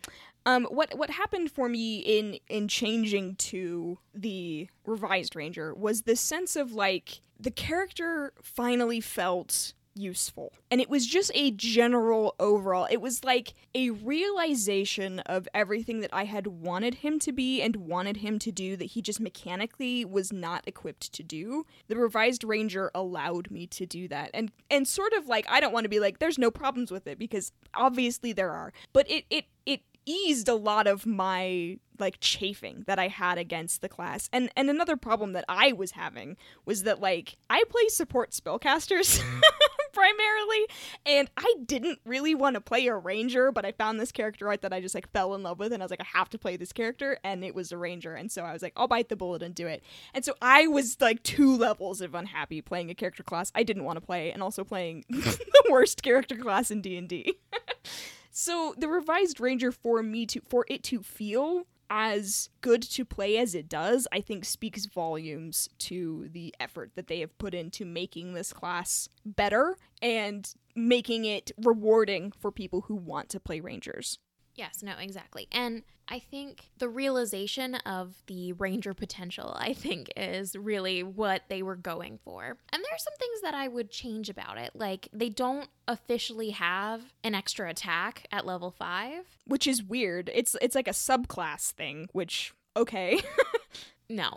Um, 0.46 0.64
what 0.64 0.96
what 0.96 1.10
happened 1.10 1.50
for 1.50 1.68
me 1.68 1.98
in 1.98 2.38
in 2.48 2.68
changing 2.68 3.36
to 3.36 3.98
the 4.14 4.68
revised 4.86 5.36
ranger 5.36 5.74
was 5.74 6.02
this 6.02 6.20
sense 6.20 6.56
of 6.56 6.72
like 6.72 7.20
the 7.38 7.50
character 7.50 8.32
finally 8.42 9.00
felt 9.00 9.74
useful. 9.94 10.52
And 10.70 10.80
it 10.80 10.88
was 10.88 11.06
just 11.06 11.30
a 11.34 11.50
general 11.50 12.34
overall. 12.38 12.86
It 12.90 13.00
was 13.00 13.24
like 13.24 13.54
a 13.74 13.90
realization 13.90 15.20
of 15.20 15.48
everything 15.54 16.00
that 16.00 16.12
I 16.12 16.24
had 16.24 16.46
wanted 16.46 16.96
him 16.96 17.18
to 17.20 17.32
be 17.32 17.62
and 17.62 17.76
wanted 17.76 18.18
him 18.18 18.38
to 18.40 18.52
do 18.52 18.76
that 18.76 18.86
he 18.86 19.02
just 19.02 19.20
mechanically 19.20 20.04
was 20.04 20.32
not 20.32 20.64
equipped 20.66 21.12
to 21.12 21.22
do. 21.22 21.66
The 21.88 21.96
revised 21.96 22.44
ranger 22.44 22.90
allowed 22.94 23.50
me 23.50 23.66
to 23.68 23.86
do 23.86 24.08
that. 24.08 24.30
And 24.34 24.52
and 24.70 24.86
sort 24.86 25.12
of 25.12 25.26
like 25.26 25.46
I 25.48 25.60
don't 25.60 25.72
want 25.72 25.84
to 25.84 25.90
be 25.90 26.00
like 26.00 26.18
there's 26.18 26.38
no 26.38 26.50
problems 26.50 26.90
with 26.90 27.06
it 27.06 27.18
because 27.18 27.52
obviously 27.74 28.32
there 28.32 28.52
are. 28.52 28.72
But 28.92 29.10
it 29.10 29.24
it 29.30 29.46
it 29.66 29.80
eased 30.06 30.48
a 30.48 30.54
lot 30.54 30.86
of 30.86 31.06
my 31.06 31.78
like 32.00 32.18
chafing 32.20 32.84
that 32.86 32.98
I 32.98 33.08
had 33.08 33.38
against 33.38 33.80
the 33.80 33.88
class. 33.88 34.28
And 34.32 34.50
and 34.56 34.70
another 34.70 34.96
problem 34.96 35.32
that 35.32 35.44
I 35.48 35.72
was 35.72 35.92
having 35.92 36.36
was 36.64 36.82
that 36.84 37.00
like 37.00 37.36
I 37.50 37.64
play 37.68 37.88
support 37.88 38.30
spellcasters 38.30 39.20
mm-hmm. 39.20 39.40
primarily 39.92 40.66
and 41.06 41.30
I 41.36 41.54
didn't 41.64 42.00
really 42.04 42.34
want 42.34 42.54
to 42.54 42.60
play 42.60 42.86
a 42.86 42.96
ranger, 42.96 43.52
but 43.52 43.64
I 43.64 43.72
found 43.72 43.98
this 43.98 44.12
character 44.12 44.48
art 44.48 44.62
that 44.62 44.72
I 44.72 44.80
just 44.80 44.94
like 44.94 45.10
fell 45.12 45.34
in 45.34 45.42
love 45.42 45.58
with 45.58 45.72
and 45.72 45.82
I 45.82 45.84
was 45.84 45.90
like 45.90 46.00
I 46.00 46.18
have 46.18 46.28
to 46.30 46.38
play 46.38 46.56
this 46.56 46.72
character 46.72 47.18
and 47.24 47.44
it 47.44 47.54
was 47.54 47.72
a 47.72 47.78
ranger 47.78 48.14
and 48.14 48.30
so 48.30 48.42
I 48.42 48.52
was 48.52 48.62
like 48.62 48.72
I'll 48.76 48.88
bite 48.88 49.08
the 49.08 49.16
bullet 49.16 49.42
and 49.42 49.54
do 49.54 49.66
it. 49.66 49.82
And 50.14 50.24
so 50.24 50.34
I 50.40 50.66
was 50.66 51.00
like 51.00 51.22
two 51.22 51.56
levels 51.56 52.00
of 52.00 52.14
unhappy 52.14 52.60
playing 52.60 52.90
a 52.90 52.94
character 52.94 53.22
class 53.22 53.52
I 53.54 53.62
didn't 53.62 53.84
want 53.84 53.96
to 53.96 54.04
play 54.04 54.32
and 54.32 54.42
also 54.42 54.64
playing 54.64 55.04
the 55.08 55.68
worst 55.70 56.02
character 56.02 56.36
class 56.36 56.70
in 56.70 56.80
D&D. 56.80 57.34
so 58.30 58.74
the 58.78 58.88
revised 58.88 59.40
ranger 59.40 59.72
for 59.72 60.02
me 60.02 60.26
to 60.26 60.40
for 60.48 60.64
it 60.68 60.82
to 60.84 61.02
feel 61.02 61.66
as 61.90 62.50
good 62.60 62.82
to 62.82 63.04
play 63.04 63.38
as 63.38 63.54
it 63.54 63.68
does, 63.68 64.06
I 64.12 64.20
think 64.20 64.44
speaks 64.44 64.86
volumes 64.86 65.68
to 65.78 66.28
the 66.32 66.54
effort 66.60 66.92
that 66.94 67.06
they 67.06 67.20
have 67.20 67.36
put 67.38 67.54
into 67.54 67.84
making 67.84 68.34
this 68.34 68.52
class 68.52 69.08
better 69.24 69.76
and 70.02 70.52
making 70.74 71.24
it 71.24 71.50
rewarding 71.56 72.32
for 72.32 72.52
people 72.52 72.82
who 72.82 72.94
want 72.94 73.28
to 73.30 73.40
play 73.40 73.60
Rangers. 73.60 74.18
Yes, 74.54 74.82
no, 74.82 74.92
exactly. 74.98 75.48
And 75.52 75.82
I 76.10 76.18
think 76.18 76.70
the 76.78 76.88
realization 76.88 77.74
of 77.76 78.14
the 78.26 78.52
ranger 78.54 78.94
potential, 78.94 79.54
I 79.58 79.74
think, 79.74 80.10
is 80.16 80.56
really 80.56 81.02
what 81.02 81.42
they 81.48 81.62
were 81.62 81.76
going 81.76 82.18
for. 82.24 82.56
And 82.72 82.82
there 82.82 82.94
are 82.94 82.98
some 82.98 83.14
things 83.18 83.40
that 83.42 83.54
I 83.54 83.68
would 83.68 83.90
change 83.90 84.30
about 84.30 84.58
it. 84.58 84.70
Like, 84.74 85.08
they 85.12 85.28
don't 85.28 85.68
officially 85.86 86.50
have 86.50 87.12
an 87.22 87.34
extra 87.34 87.68
attack 87.68 88.26
at 88.32 88.46
level 88.46 88.70
five, 88.70 89.24
which 89.46 89.66
is 89.66 89.82
weird. 89.82 90.30
It's 90.32 90.56
it's 90.62 90.74
like 90.74 90.88
a 90.88 90.92
subclass 90.92 91.72
thing, 91.72 92.08
which 92.12 92.54
okay. 92.76 93.20
no. 94.08 94.36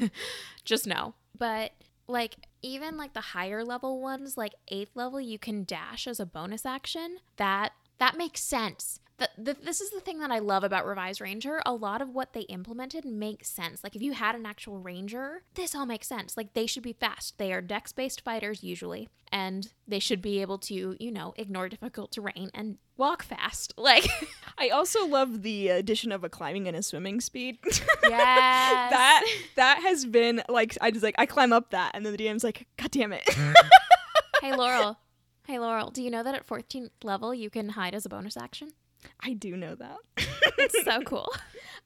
Just 0.64 0.86
no. 0.86 1.14
But 1.36 1.72
like 2.08 2.36
even 2.62 2.96
like 2.96 3.14
the 3.14 3.20
higher 3.20 3.64
level 3.64 4.00
ones, 4.02 4.36
like 4.36 4.54
eighth 4.68 4.94
level, 4.94 5.20
you 5.20 5.38
can 5.38 5.64
dash 5.64 6.06
as 6.06 6.20
a 6.20 6.26
bonus 6.26 6.66
action. 6.66 7.18
That 7.36 7.72
that 7.98 8.18
makes 8.18 8.42
sense 8.42 9.00
the, 9.18 9.30
the, 9.38 9.54
this 9.54 9.80
is 9.80 9.90
the 9.90 10.00
thing 10.00 10.18
that 10.18 10.30
I 10.30 10.40
love 10.40 10.62
about 10.62 10.84
Revised 10.86 11.20
Ranger. 11.22 11.62
A 11.64 11.72
lot 11.72 12.02
of 12.02 12.10
what 12.10 12.34
they 12.34 12.42
implemented 12.42 13.04
makes 13.06 13.48
sense. 13.48 13.82
Like 13.82 13.96
if 13.96 14.02
you 14.02 14.12
had 14.12 14.34
an 14.34 14.44
actual 14.44 14.78
ranger, 14.78 15.42
this 15.54 15.74
all 15.74 15.86
makes 15.86 16.06
sense. 16.06 16.36
Like 16.36 16.52
they 16.52 16.66
should 16.66 16.82
be 16.82 16.92
fast. 16.92 17.38
They 17.38 17.52
are 17.52 17.62
dex 17.62 17.92
based 17.92 18.20
fighters 18.22 18.62
usually, 18.62 19.08
and 19.32 19.72
they 19.88 20.00
should 20.00 20.20
be 20.20 20.42
able 20.42 20.58
to, 20.58 20.96
you 21.00 21.10
know, 21.10 21.32
ignore 21.36 21.68
difficult 21.70 22.12
terrain 22.12 22.50
and 22.52 22.76
walk 22.96 23.22
fast. 23.22 23.72
Like 23.86 24.08
I 24.58 24.68
also 24.70 25.06
love 25.06 25.42
the 25.42 25.68
addition 25.68 26.10
of 26.10 26.24
a 26.24 26.28
climbing 26.28 26.66
and 26.66 26.76
a 26.76 26.82
swimming 26.82 27.20
speed. 27.20 27.58
Yes. 28.02 28.90
that 28.90 29.24
that 29.56 29.80
has 29.82 30.04
been 30.04 30.42
like 30.48 30.76
I 30.80 30.90
just 30.90 31.02
like 31.02 31.14
I 31.18 31.26
climb 31.26 31.52
up 31.52 31.70
that 31.70 31.92
and 31.94 32.04
then 32.04 32.12
the 32.12 32.18
DM's 32.18 32.44
like, 32.44 32.66
God 32.76 32.90
damn 32.90 33.12
it. 33.12 33.28
hey 34.42 34.54
Laurel. 34.54 34.98
Hey 35.46 35.58
Laurel, 35.58 35.90
do 35.90 36.02
you 36.02 36.10
know 36.10 36.22
that 36.22 36.34
at 36.34 36.46
14th 36.46 36.90
level 37.04 37.32
you 37.32 37.48
can 37.48 37.70
hide 37.70 37.94
as 37.94 38.04
a 38.04 38.08
bonus 38.08 38.36
action? 38.36 38.70
I 39.20 39.32
do 39.34 39.56
know 39.56 39.74
that. 39.74 39.98
it's 40.58 40.84
so 40.84 41.00
cool. 41.04 41.32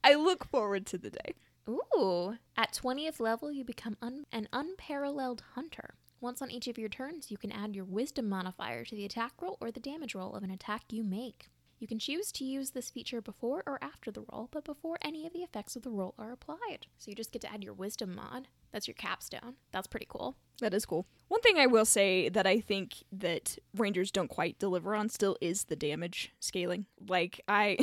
I 0.03 0.15
look 0.15 0.45
forward 0.49 0.85
to 0.87 0.97
the 0.97 1.09
day. 1.09 1.35
Ooh. 1.69 2.37
At 2.57 2.73
20th 2.73 3.19
level, 3.19 3.51
you 3.51 3.63
become 3.63 3.97
un- 4.01 4.25
an 4.31 4.47
unparalleled 4.51 5.43
hunter. 5.55 5.95
Once 6.19 6.41
on 6.41 6.51
each 6.51 6.67
of 6.67 6.77
your 6.77 6.89
turns, 6.89 7.31
you 7.31 7.37
can 7.37 7.51
add 7.51 7.75
your 7.75 7.85
wisdom 7.85 8.29
modifier 8.29 8.85
to 8.85 8.95
the 8.95 9.05
attack 9.05 9.33
roll 9.41 9.57
or 9.61 9.71
the 9.71 9.79
damage 9.79 10.13
roll 10.15 10.35
of 10.35 10.43
an 10.43 10.51
attack 10.51 10.83
you 10.91 11.03
make. 11.03 11.49
You 11.81 11.87
can 11.87 11.97
choose 11.97 12.31
to 12.33 12.45
use 12.45 12.69
this 12.69 12.91
feature 12.91 13.21
before 13.21 13.63
or 13.65 13.79
after 13.81 14.11
the 14.11 14.23
roll, 14.31 14.49
but 14.51 14.63
before 14.63 14.99
any 15.01 15.25
of 15.25 15.33
the 15.33 15.39
effects 15.39 15.75
of 15.75 15.81
the 15.81 15.89
roll 15.89 16.13
are 16.19 16.31
applied. 16.31 16.85
So 16.99 17.09
you 17.09 17.15
just 17.15 17.31
get 17.31 17.41
to 17.41 17.51
add 17.51 17.63
your 17.63 17.73
wisdom 17.73 18.15
mod. 18.15 18.49
That's 18.71 18.87
your 18.87 18.93
capstone. 18.93 19.55
That's 19.71 19.87
pretty 19.87 20.05
cool. 20.07 20.35
That 20.59 20.75
is 20.75 20.85
cool. 20.85 21.07
One 21.27 21.41
thing 21.41 21.57
I 21.57 21.65
will 21.65 21.85
say 21.85 22.29
that 22.29 22.45
I 22.45 22.59
think 22.59 22.97
that 23.11 23.57
Rangers 23.75 24.11
don't 24.11 24.27
quite 24.27 24.59
deliver 24.59 24.93
on 24.93 25.09
still 25.09 25.37
is 25.41 25.63
the 25.63 25.75
damage 25.75 26.31
scaling. 26.39 26.85
Like 27.09 27.41
I 27.47 27.79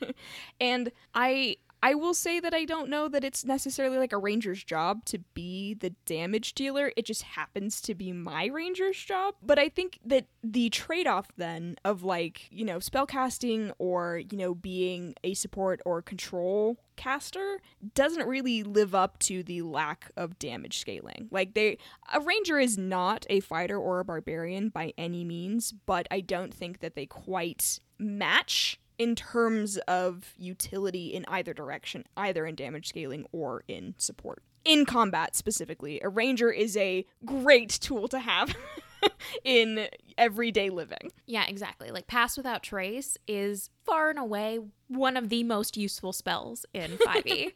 and 0.60 0.92
I 1.14 1.56
I 1.82 1.94
will 1.94 2.14
say 2.14 2.40
that 2.40 2.54
I 2.54 2.64
don't 2.64 2.88
know 2.88 3.08
that 3.08 3.24
it's 3.24 3.44
necessarily 3.44 3.98
like 3.98 4.12
a 4.12 4.18
ranger's 4.18 4.64
job 4.64 5.04
to 5.06 5.18
be 5.34 5.74
the 5.74 5.90
damage 6.06 6.54
dealer. 6.54 6.92
It 6.96 7.04
just 7.04 7.22
happens 7.22 7.80
to 7.82 7.94
be 7.94 8.12
my 8.12 8.46
ranger's 8.46 8.96
job. 8.96 9.34
But 9.42 9.58
I 9.58 9.68
think 9.68 10.00
that 10.04 10.26
the 10.42 10.70
trade 10.70 11.06
off 11.06 11.28
then 11.36 11.76
of 11.84 12.02
like, 12.02 12.48
you 12.50 12.64
know, 12.64 12.78
spellcasting 12.78 13.72
or, 13.78 14.22
you 14.30 14.38
know, 14.38 14.54
being 14.54 15.14
a 15.22 15.34
support 15.34 15.80
or 15.84 16.02
control 16.02 16.78
caster 16.96 17.60
doesn't 17.94 18.26
really 18.26 18.64
live 18.64 18.94
up 18.94 19.18
to 19.20 19.44
the 19.44 19.62
lack 19.62 20.10
of 20.16 20.38
damage 20.38 20.78
scaling. 20.78 21.28
Like 21.30 21.54
they 21.54 21.78
a 22.12 22.20
ranger 22.20 22.58
is 22.58 22.76
not 22.76 23.24
a 23.30 23.40
fighter 23.40 23.78
or 23.78 24.00
a 24.00 24.04
barbarian 24.04 24.68
by 24.70 24.92
any 24.98 25.24
means, 25.24 25.72
but 25.86 26.08
I 26.10 26.20
don't 26.20 26.52
think 26.52 26.80
that 26.80 26.96
they 26.96 27.06
quite 27.06 27.78
match 27.98 28.80
in 28.98 29.14
terms 29.14 29.76
of 29.88 30.34
utility 30.36 31.14
in 31.14 31.24
either 31.28 31.54
direction, 31.54 32.04
either 32.16 32.44
in 32.46 32.54
damage 32.54 32.88
scaling 32.88 33.26
or 33.32 33.62
in 33.68 33.94
support. 33.96 34.42
In 34.64 34.84
combat 34.84 35.34
specifically, 35.36 36.00
a 36.02 36.08
ranger 36.08 36.50
is 36.50 36.76
a 36.76 37.06
great 37.24 37.70
tool 37.70 38.08
to 38.08 38.18
have 38.18 38.54
in 39.44 39.86
everyday 40.18 40.68
living. 40.68 41.12
Yeah, 41.26 41.46
exactly. 41.46 41.90
Like 41.90 42.06
Pass 42.06 42.36
Without 42.36 42.62
Trace 42.62 43.16
is 43.26 43.70
far 43.84 44.10
and 44.10 44.18
away 44.18 44.58
one 44.88 45.16
of 45.16 45.28
the 45.28 45.44
most 45.44 45.76
useful 45.76 46.12
spells 46.12 46.66
in 46.74 46.90
5e. 46.98 47.52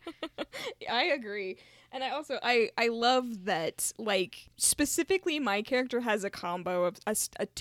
I 0.91 1.05
agree 1.05 1.59
and 1.93 2.03
I 2.03 2.11
also 2.11 2.39
I 2.43 2.71
I 2.79 2.89
love 2.89 3.45
that 3.45 3.93
like 3.99 4.51
specifically 4.57 5.39
my 5.39 5.63
character 5.63 6.01
has 6.01 6.25
a 6.25 6.31
combo 6.31 6.85
of 6.85 6.99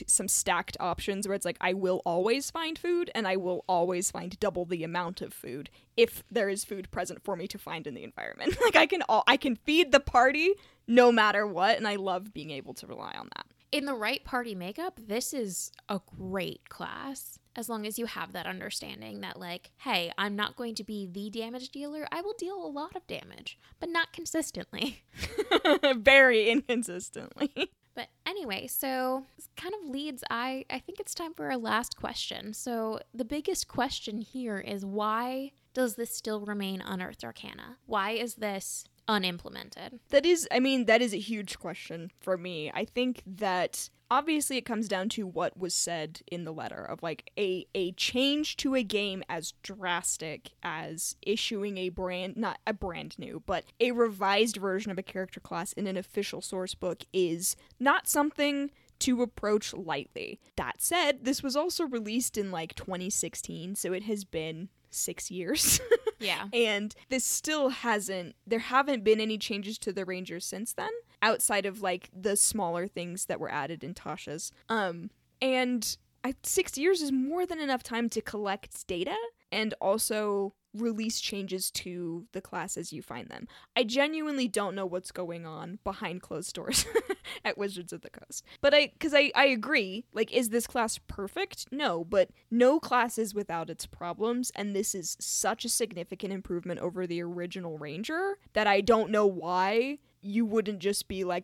some 0.07 0.27
stacked 0.27 0.77
options 0.79 1.27
where 1.27 1.35
it's 1.35 1.45
like 1.45 1.57
I 1.59 1.73
will 1.73 2.01
always 2.05 2.49
find 2.49 2.79
food 2.79 3.11
and 3.13 3.27
I 3.27 3.35
will 3.35 3.65
always 3.67 4.09
find 4.09 4.39
double 4.39 4.65
the 4.65 4.83
amount 4.83 5.21
of 5.21 5.33
food 5.33 5.69
if 5.97 6.23
there 6.31 6.49
is 6.49 6.63
food 6.63 6.89
present 6.91 7.23
for 7.23 7.35
me 7.35 7.47
to 7.49 7.57
find 7.57 7.85
in 7.85 7.93
the 7.93 8.03
environment. 8.03 8.57
like 8.63 8.75
I 8.75 8.85
can 8.85 9.01
all 9.03 9.23
I 9.27 9.37
can 9.37 9.55
feed 9.55 9.91
the 9.91 9.99
party 9.99 10.53
no 10.87 11.11
matter 11.11 11.45
what 11.45 11.77
and 11.77 11.87
I 11.87 11.97
love 11.97 12.33
being 12.33 12.51
able 12.51 12.73
to 12.75 12.87
rely 12.87 13.13
on 13.17 13.29
that. 13.35 13.45
In 13.71 13.85
the 13.85 13.93
right 13.93 14.23
party 14.23 14.53
makeup, 14.53 14.99
this 15.01 15.33
is 15.33 15.71
a 15.87 16.01
great 16.17 16.67
class. 16.67 17.39
As 17.55 17.69
long 17.69 17.85
as 17.85 17.97
you 17.97 18.05
have 18.05 18.33
that 18.33 18.45
understanding 18.45 19.19
that 19.21 19.37
like 19.37 19.71
hey 19.79 20.09
i'm 20.17 20.37
not 20.37 20.55
going 20.55 20.73
to 20.75 20.85
be 20.85 21.05
the 21.05 21.29
damage 21.29 21.67
dealer 21.67 22.07
i 22.09 22.21
will 22.21 22.33
deal 22.37 22.55
a 22.55 22.65
lot 22.65 22.95
of 22.95 23.05
damage 23.07 23.59
but 23.77 23.89
not 23.89 24.13
consistently. 24.13 25.03
Very 25.97 26.49
inconsistently. 26.49 27.51
But 27.93 28.07
anyway 28.25 28.67
so 28.67 29.25
this 29.35 29.49
kind 29.57 29.75
of 29.75 29.89
leads 29.89 30.23
i 30.29 30.63
i 30.69 30.79
think 30.79 31.01
it's 31.01 31.13
time 31.13 31.33
for 31.33 31.47
our 31.47 31.57
last 31.57 31.97
question. 31.97 32.53
So 32.53 33.01
the 33.13 33.25
biggest 33.25 33.67
question 33.67 34.21
here 34.21 34.59
is 34.59 34.85
why 34.85 35.51
does 35.73 35.95
this 35.95 36.15
still 36.15 36.39
remain 36.39 36.79
unearthed 36.79 37.25
arcana? 37.25 37.77
Why 37.85 38.11
is 38.11 38.35
this 38.35 38.85
unimplemented 39.11 39.99
that 40.09 40.25
is 40.25 40.47
i 40.51 40.59
mean 40.59 40.85
that 40.85 41.01
is 41.01 41.13
a 41.13 41.19
huge 41.19 41.59
question 41.59 42.09
for 42.19 42.37
me 42.37 42.71
i 42.73 42.85
think 42.85 43.21
that 43.25 43.89
obviously 44.09 44.55
it 44.55 44.65
comes 44.65 44.87
down 44.87 45.09
to 45.09 45.27
what 45.27 45.57
was 45.57 45.73
said 45.73 46.21
in 46.31 46.45
the 46.45 46.53
letter 46.53 46.81
of 46.83 47.03
like 47.03 47.29
a 47.37 47.65
a 47.75 47.91
change 47.93 48.55
to 48.55 48.73
a 48.73 48.83
game 48.83 49.21
as 49.27 49.53
drastic 49.63 50.51
as 50.63 51.17
issuing 51.21 51.77
a 51.77 51.89
brand 51.89 52.37
not 52.37 52.57
a 52.65 52.71
brand 52.71 53.19
new 53.19 53.43
but 53.45 53.65
a 53.81 53.91
revised 53.91 54.55
version 54.55 54.91
of 54.91 54.97
a 54.97 55.03
character 55.03 55.41
class 55.41 55.73
in 55.73 55.87
an 55.87 55.97
official 55.97 56.41
source 56.41 56.73
book 56.73 57.03
is 57.11 57.57
not 57.79 58.07
something 58.07 58.71
to 59.01 59.23
approach 59.23 59.73
lightly. 59.73 60.39
That 60.57 60.75
said, 60.79 61.25
this 61.25 61.41
was 61.41 61.55
also 61.55 61.85
released 61.85 62.37
in 62.37 62.51
like 62.51 62.75
2016, 62.75 63.73
so 63.73 63.93
it 63.93 64.03
has 64.03 64.23
been 64.23 64.69
6 64.91 65.31
years. 65.31 65.81
yeah. 66.21 66.47
And 66.53 66.95
this 67.09 67.25
still 67.25 67.69
hasn't 67.69 68.35
there 68.45 68.59
haven't 68.59 69.03
been 69.03 69.19
any 69.19 69.37
changes 69.37 69.77
to 69.79 69.91
the 69.91 70.05
Rangers 70.05 70.45
since 70.45 70.73
then 70.73 70.91
outside 71.21 71.65
of 71.65 71.81
like 71.81 72.09
the 72.13 72.35
smaller 72.35 72.87
things 72.87 73.25
that 73.25 73.39
were 73.39 73.51
added 73.51 73.83
in 73.83 73.93
Tasha's. 73.93 74.51
Um, 74.69 75.09
and 75.41 75.97
I, 76.23 76.35
six 76.43 76.77
years 76.77 77.01
is 77.01 77.11
more 77.11 77.45
than 77.45 77.59
enough 77.59 77.83
time 77.83 78.09
to 78.09 78.21
collect 78.21 78.87
data 78.87 79.15
and 79.51 79.73
also 79.81 80.53
release 80.73 81.19
changes 81.19 81.69
to 81.71 82.25
the 82.31 82.41
class 82.41 82.77
as 82.77 82.93
you 82.93 83.01
find 83.01 83.29
them. 83.29 83.47
I 83.75 83.83
genuinely 83.83 84.47
don't 84.47 84.75
know 84.75 84.85
what's 84.85 85.11
going 85.11 85.45
on 85.45 85.79
behind 85.83 86.21
closed 86.21 86.53
doors 86.53 86.85
at 87.45 87.57
Wizards 87.57 87.93
of 87.93 88.01
the 88.01 88.09
Coast. 88.09 88.45
But 88.61 88.73
I 88.73 88.93
cuz 88.99 89.13
I 89.13 89.31
I 89.35 89.45
agree, 89.45 90.05
like 90.13 90.31
is 90.31 90.49
this 90.49 90.67
class 90.67 90.97
perfect? 90.97 91.67
No, 91.71 92.03
but 92.03 92.29
no 92.49 92.79
class 92.79 93.17
is 93.17 93.33
without 93.33 93.69
its 93.69 93.85
problems 93.85 94.51
and 94.55 94.75
this 94.75 94.95
is 94.95 95.17
such 95.19 95.65
a 95.65 95.69
significant 95.69 96.33
improvement 96.33 96.79
over 96.79 97.05
the 97.05 97.21
original 97.21 97.77
Ranger 97.77 98.37
that 98.53 98.67
I 98.67 98.81
don't 98.81 99.11
know 99.11 99.25
why 99.25 99.99
you 100.21 100.45
wouldn't 100.45 100.79
just 100.79 101.07
be 101.07 101.23
like, 101.23 101.43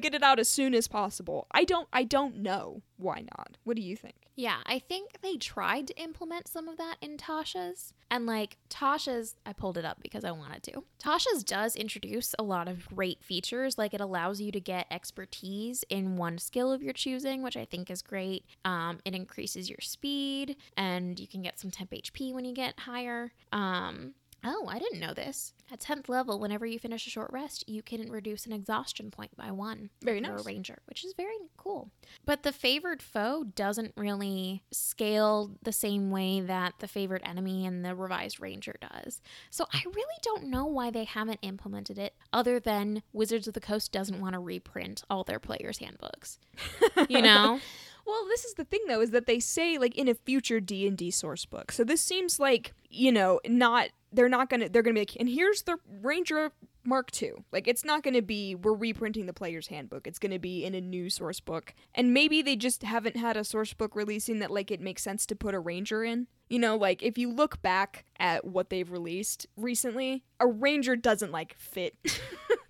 get 0.00 0.14
it 0.14 0.22
out 0.22 0.38
as 0.38 0.48
soon 0.48 0.74
as 0.74 0.88
possible. 0.88 1.46
I 1.52 1.64
don't 1.64 1.88
I 1.92 2.04
don't 2.04 2.36
know 2.36 2.82
why 2.96 3.24
not. 3.36 3.58
What 3.64 3.76
do 3.76 3.82
you 3.82 3.96
think? 3.96 4.23
Yeah, 4.36 4.58
I 4.66 4.78
think 4.80 5.20
they 5.22 5.36
tried 5.36 5.86
to 5.88 6.00
implement 6.00 6.48
some 6.48 6.68
of 6.68 6.76
that 6.76 6.96
in 7.00 7.16
Tasha's. 7.16 7.92
And 8.10 8.26
like 8.26 8.56
Tasha's, 8.68 9.36
I 9.46 9.52
pulled 9.52 9.78
it 9.78 9.84
up 9.84 9.98
because 10.00 10.24
I 10.24 10.32
wanted 10.32 10.62
to. 10.64 10.84
Tasha's 11.02 11.44
does 11.44 11.76
introduce 11.76 12.34
a 12.38 12.42
lot 12.42 12.68
of 12.68 12.88
great 12.88 13.22
features. 13.22 13.78
Like 13.78 13.94
it 13.94 14.00
allows 14.00 14.40
you 14.40 14.50
to 14.52 14.60
get 14.60 14.86
expertise 14.90 15.84
in 15.88 16.16
one 16.16 16.38
skill 16.38 16.72
of 16.72 16.82
your 16.82 16.92
choosing, 16.92 17.42
which 17.42 17.56
I 17.56 17.64
think 17.64 17.90
is 17.90 18.02
great. 18.02 18.44
Um, 18.64 18.98
it 19.04 19.14
increases 19.14 19.70
your 19.70 19.80
speed 19.80 20.56
and 20.76 21.18
you 21.18 21.28
can 21.28 21.42
get 21.42 21.58
some 21.60 21.70
temp 21.70 21.90
HP 21.90 22.32
when 22.34 22.44
you 22.44 22.54
get 22.54 22.80
higher. 22.80 23.32
Um, 23.52 24.14
Oh, 24.44 24.66
I 24.68 24.78
didn't 24.78 25.00
know 25.00 25.14
this. 25.14 25.54
At 25.72 25.80
10th 25.80 26.08
level, 26.08 26.38
whenever 26.38 26.66
you 26.66 26.78
finish 26.78 27.06
a 27.06 27.10
short 27.10 27.30
rest, 27.32 27.68
you 27.68 27.82
can 27.82 28.10
reduce 28.10 28.44
an 28.44 28.52
exhaustion 28.52 29.10
point 29.10 29.34
by 29.36 29.50
one. 29.50 29.88
Very 30.02 30.22
for 30.22 30.32
nice. 30.32 30.40
a 30.40 30.44
ranger, 30.44 30.78
which 30.86 31.04
is 31.04 31.14
very 31.16 31.36
cool. 31.56 31.90
But 32.26 32.42
the 32.42 32.52
favored 32.52 33.02
foe 33.02 33.44
doesn't 33.44 33.94
really 33.96 34.62
scale 34.70 35.52
the 35.62 35.72
same 35.72 36.10
way 36.10 36.40
that 36.40 36.74
the 36.80 36.88
favored 36.88 37.22
enemy 37.24 37.64
and 37.64 37.84
the 37.84 37.94
revised 37.94 38.40
ranger 38.40 38.74
does. 38.80 39.22
So 39.50 39.66
I 39.72 39.82
really 39.86 40.18
don't 40.22 40.44
know 40.48 40.66
why 40.66 40.90
they 40.90 41.04
haven't 41.04 41.40
implemented 41.42 41.98
it 41.98 42.14
other 42.32 42.60
than 42.60 43.02
Wizards 43.12 43.48
of 43.48 43.54
the 43.54 43.60
Coast 43.60 43.92
doesn't 43.92 44.20
want 44.20 44.34
to 44.34 44.40
reprint 44.40 45.02
all 45.08 45.24
their 45.24 45.40
players' 45.40 45.78
handbooks. 45.78 46.38
You 47.08 47.22
know? 47.22 47.60
Well, 48.06 48.24
this 48.28 48.44
is 48.44 48.54
the 48.54 48.64
thing 48.64 48.80
though, 48.86 49.00
is 49.00 49.10
that 49.10 49.26
they 49.26 49.40
say 49.40 49.78
like 49.78 49.96
in 49.96 50.08
a 50.08 50.14
future 50.14 50.60
D 50.60 50.86
and 50.86 50.96
D 50.96 51.10
source 51.10 51.46
book. 51.46 51.72
So 51.72 51.84
this 51.84 52.00
seems 52.00 52.38
like 52.38 52.74
you 52.90 53.10
know 53.10 53.40
not 53.46 53.88
they're 54.14 54.28
not 54.28 54.48
gonna 54.48 54.68
they're 54.68 54.82
gonna 54.82 54.94
be 54.94 55.00
like, 55.00 55.16
and 55.18 55.28
here's 55.28 55.62
the 55.62 55.78
Ranger 56.02 56.52
Mark 56.84 57.10
II. 57.20 57.32
Like 57.52 57.66
it's 57.66 57.84
not 57.84 58.02
gonna 58.02 58.22
be 58.22 58.54
we're 58.54 58.74
reprinting 58.74 59.26
the 59.26 59.32
player's 59.32 59.66
handbook. 59.66 60.06
It's 60.06 60.18
gonna 60.18 60.38
be 60.38 60.64
in 60.64 60.74
a 60.74 60.80
new 60.80 61.10
source 61.10 61.40
book, 61.40 61.74
and 61.94 62.14
maybe 62.14 62.40
they 62.40 62.56
just 62.56 62.82
haven't 62.82 63.16
had 63.16 63.36
a 63.36 63.44
source 63.44 63.74
book 63.74 63.96
releasing 63.96 64.38
that 64.38 64.50
like 64.50 64.70
it 64.70 64.80
makes 64.80 65.02
sense 65.02 65.26
to 65.26 65.36
put 65.36 65.54
a 65.54 65.58
Ranger 65.58 66.04
in. 66.04 66.28
You 66.48 66.58
know, 66.58 66.76
like 66.76 67.02
if 67.02 67.18
you 67.18 67.32
look 67.32 67.60
back 67.62 68.04
at 68.18 68.44
what 68.44 68.70
they've 68.70 68.90
released 68.90 69.46
recently, 69.56 70.24
a 70.38 70.46
Ranger 70.46 70.94
doesn't 70.94 71.32
like 71.32 71.56
fit 71.58 71.96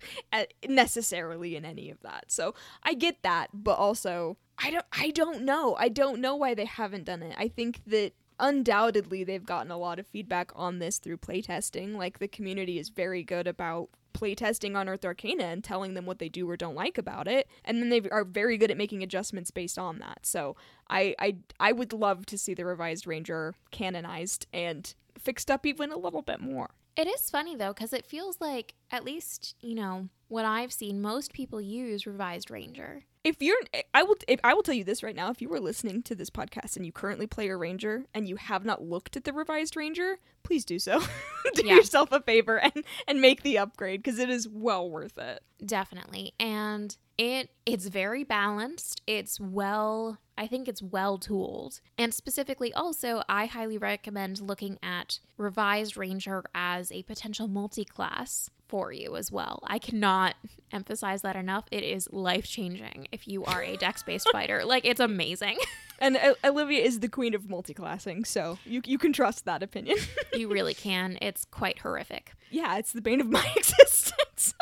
necessarily 0.67 1.55
in 1.55 1.65
any 1.65 1.89
of 1.91 1.99
that. 2.01 2.31
So 2.31 2.55
I 2.83 2.93
get 2.93 3.21
that, 3.23 3.49
but 3.53 3.77
also 3.77 4.37
I 4.57 4.71
don't 4.71 4.85
I 4.91 5.11
don't 5.11 5.43
know. 5.43 5.75
I 5.77 5.89
don't 5.89 6.21
know 6.21 6.35
why 6.35 6.53
they 6.53 6.65
haven't 6.65 7.05
done 7.05 7.21
it. 7.21 7.35
I 7.37 7.49
think 7.49 7.81
that 7.87 8.13
undoubtedly 8.39 9.23
they've 9.23 9.45
gotten 9.45 9.71
a 9.71 9.77
lot 9.77 9.99
of 9.99 10.07
feedback 10.07 10.51
on 10.55 10.79
this 10.79 10.97
through 10.97 11.17
playtesting. 11.17 11.95
Like 11.95 12.19
the 12.19 12.27
community 12.27 12.79
is 12.79 12.89
very 12.89 13.23
good 13.23 13.47
about 13.47 13.89
playtesting 14.13 14.79
Unearthed 14.79 15.05
Arcana 15.05 15.43
and 15.43 15.63
telling 15.63 15.93
them 15.93 16.05
what 16.05 16.19
they 16.19 16.29
do 16.29 16.49
or 16.49 16.55
don't 16.55 16.75
like 16.75 16.97
about 16.97 17.27
it, 17.27 17.47
and 17.65 17.81
then 17.81 17.89
they 17.89 18.01
are 18.09 18.23
very 18.23 18.57
good 18.57 18.71
at 18.71 18.77
making 18.77 19.03
adjustments 19.03 19.51
based 19.51 19.77
on 19.77 19.99
that. 19.99 20.25
So 20.25 20.55
I 20.89 21.15
I 21.19 21.37
I 21.59 21.71
would 21.73 21.91
love 21.91 22.25
to 22.27 22.37
see 22.37 22.53
the 22.53 22.65
revised 22.65 23.05
Ranger 23.05 23.55
canonized 23.71 24.47
and 24.53 24.93
fixed 25.17 25.51
up 25.51 25.65
even 25.65 25.91
a 25.91 25.97
little 25.97 26.21
bit 26.21 26.39
more. 26.39 26.71
It 26.95 27.07
is 27.07 27.29
funny 27.29 27.57
though, 27.57 27.73
because 27.73 27.91
it 27.91 28.05
feels 28.05 28.39
like, 28.39 28.73
at 28.89 29.03
least, 29.03 29.55
you 29.59 29.75
know, 29.75 30.07
what 30.29 30.45
I've 30.45 30.71
seen, 30.71 31.01
most 31.01 31.33
people 31.33 31.59
use 31.59 32.07
Revised 32.07 32.49
Ranger. 32.49 33.03
If 33.25 33.41
you're, 33.41 33.57
I 33.93 34.03
will, 34.03 34.15
if 34.27 34.39
I 34.43 34.53
will 34.53 34.61
tell 34.63 34.75
you 34.75 34.83
this 34.83 35.01
right 35.03 35.15
now. 35.15 35.31
If 35.31 35.41
you 35.41 35.49
were 35.49 35.59
listening 35.59 36.03
to 36.03 36.15
this 36.15 36.29
podcast 36.29 36.77
and 36.77 36.85
you 36.85 36.91
currently 36.91 37.25
play 37.27 37.49
a 37.49 37.57
ranger 37.57 38.05
and 38.13 38.29
you 38.29 38.35
have 38.35 38.63
not 38.63 38.83
looked 38.83 39.17
at 39.17 39.23
the 39.23 39.33
revised 39.33 39.75
ranger, 39.75 40.19
please 40.43 40.63
do 40.63 40.77
so. 40.77 40.99
do 41.55 41.65
Yeah. 41.65 41.75
yourself 41.75 42.11
a 42.11 42.21
favor 42.21 42.57
and 42.57 42.85
and 43.07 43.19
make 43.19 43.41
the 43.41 43.57
upgrade 43.57 44.03
because 44.03 44.19
it 44.19 44.29
is 44.29 44.47
well 44.47 44.87
worth 44.89 45.17
it. 45.17 45.41
Definitely. 45.65 46.33
And 46.39 46.95
it 47.17 47.49
it's 47.65 47.87
very 47.87 48.23
balanced. 48.23 49.01
It's 49.07 49.39
well 49.39 50.19
I 50.37 50.45
think 50.47 50.67
it's 50.67 50.83
well 50.83 51.17
tooled. 51.17 51.79
And 51.97 52.13
specifically 52.13 52.71
also 52.73 53.23
I 53.27 53.47
highly 53.47 53.77
recommend 53.79 54.39
looking 54.39 54.77
at 54.83 55.19
Revised 55.37 55.97
Ranger 55.97 56.43
as 56.53 56.91
a 56.91 57.01
potential 57.03 57.47
multi-class 57.47 58.51
for 58.67 58.91
you 58.91 59.15
as 59.15 59.31
well. 59.31 59.63
I 59.67 59.79
cannot 59.79 60.35
emphasize 60.71 61.21
that 61.21 61.35
enough. 61.35 61.65
It 61.71 61.83
is 61.83 62.09
life-changing 62.11 63.07
if 63.15 63.27
you 63.27 63.43
are 63.45 63.63
a 63.63 63.77
dex-based 63.77 64.27
fighter. 64.31 64.63
Like 64.65 64.85
it's 64.85 64.99
amazing. 64.99 65.57
And 65.97 66.17
uh, 66.17 66.33
Olivia 66.43 66.83
is 66.83 66.99
the 66.99 67.07
queen 67.07 67.33
of 67.33 67.43
multiclassing, 67.43 68.27
so 68.27 68.59
you 68.65 68.81
you 68.85 68.97
can 68.97 69.13
trust 69.13 69.45
that 69.45 69.63
opinion. 69.63 69.95
you 70.33 70.49
really 70.51 70.73
can. 70.73 71.17
It's 71.21 71.45
quite 71.45 71.79
horrific. 71.79 72.33
yeah, 72.51 72.77
it's 72.77 72.91
the 72.91 72.99
bane 72.99 73.21
of 73.21 73.29
my 73.29 73.49
existence. 73.55 74.53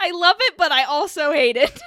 I 0.00 0.10
love 0.12 0.36
it, 0.40 0.54
but 0.56 0.72
I 0.72 0.84
also 0.84 1.32
hate 1.32 1.58
it. 1.58 1.78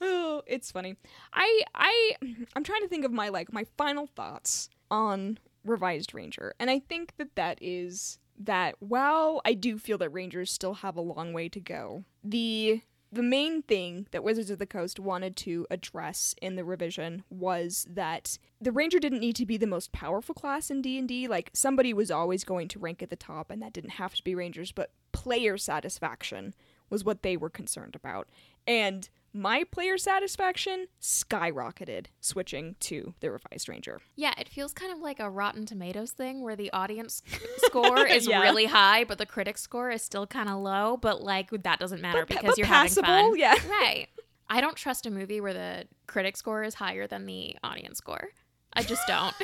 oh, 0.00 0.42
it's 0.48 0.72
funny. 0.72 0.96
I 1.32 1.62
I 1.72 2.16
I'm 2.56 2.64
trying 2.64 2.82
to 2.82 2.88
think 2.88 3.04
of 3.04 3.12
my 3.12 3.28
like 3.28 3.52
my 3.52 3.64
final 3.78 4.08
thoughts 4.08 4.68
on 4.90 5.38
revised 5.64 6.14
ranger, 6.14 6.52
and 6.58 6.68
I 6.68 6.80
think 6.80 7.16
that 7.18 7.36
that 7.36 7.58
is 7.60 8.18
that 8.44 8.76
while 8.80 9.40
I 9.44 9.54
do 9.54 9.78
feel 9.78 9.98
that 9.98 10.10
rangers 10.10 10.50
still 10.50 10.74
have 10.74 10.96
a 10.96 11.00
long 11.00 11.32
way 11.32 11.48
to 11.48 11.60
go, 11.60 12.04
the 12.22 12.82
the 13.12 13.22
main 13.22 13.60
thing 13.60 14.06
that 14.10 14.24
Wizards 14.24 14.50
of 14.50 14.58
the 14.58 14.64
Coast 14.64 14.98
wanted 14.98 15.36
to 15.36 15.66
address 15.70 16.34
in 16.40 16.56
the 16.56 16.64
revision 16.64 17.24
was 17.28 17.86
that 17.90 18.38
the 18.58 18.72
ranger 18.72 18.98
didn't 18.98 19.20
need 19.20 19.36
to 19.36 19.44
be 19.44 19.58
the 19.58 19.66
most 19.66 19.92
powerful 19.92 20.34
class 20.34 20.70
in 20.70 20.80
D&D 20.80 21.28
like 21.28 21.50
somebody 21.52 21.92
was 21.92 22.10
always 22.10 22.42
going 22.42 22.68
to 22.68 22.78
rank 22.78 23.02
at 23.02 23.10
the 23.10 23.16
top 23.16 23.50
and 23.50 23.60
that 23.60 23.74
didn't 23.74 23.90
have 23.90 24.14
to 24.14 24.24
be 24.24 24.34
rangers 24.34 24.72
but 24.72 24.92
player 25.12 25.58
satisfaction 25.58 26.54
was 26.88 27.04
what 27.04 27.22
they 27.22 27.36
were 27.36 27.50
concerned 27.50 27.94
about 27.94 28.30
and 28.66 29.08
my 29.34 29.64
player 29.64 29.96
satisfaction 29.96 30.86
skyrocketed 31.00 32.06
switching 32.20 32.76
to 32.80 33.14
the 33.20 33.30
revised 33.30 33.66
ranger 33.68 34.00
Yeah, 34.14 34.34
it 34.38 34.46
feels 34.48 34.74
kind 34.74 34.92
of 34.92 34.98
like 34.98 35.20
a 35.20 35.30
Rotten 35.30 35.64
Tomatoes 35.64 36.10
thing 36.10 36.42
where 36.42 36.54
the 36.54 36.70
audience 36.72 37.22
score 37.64 38.06
is 38.06 38.26
Yeah. 38.26 38.40
really 38.42 38.66
high, 38.66 39.04
but 39.04 39.16
the 39.18 39.24
critic 39.24 39.56
score 39.56 39.90
is 39.90 40.02
still 40.02 40.26
kind 40.26 40.50
of 40.50 40.58
low. 40.60 40.98
But 40.98 41.22
like 41.22 41.48
that 41.62 41.78
doesn't 41.78 42.02
matter 42.02 42.20
But 42.26 42.28
because 42.28 42.42
but 42.50 42.58
you're 42.58 42.66
passable, 42.66 43.06
having 43.08 43.30
fun. 43.32 43.38
yeah. 43.38 43.54
Right. 43.68 44.08
I 44.50 44.60
don't 44.60 44.76
trust 44.76 45.06
a 45.06 45.10
movie 45.10 45.40
where 45.40 45.54
the 45.54 45.84
critic 46.06 46.36
score 46.36 46.62
is 46.62 46.74
higher 46.74 47.06
than 47.06 47.24
the 47.24 47.56
audience 47.64 47.96
score. 47.98 48.28
I 48.74 48.82
just 48.82 49.00
don't. 49.08 49.34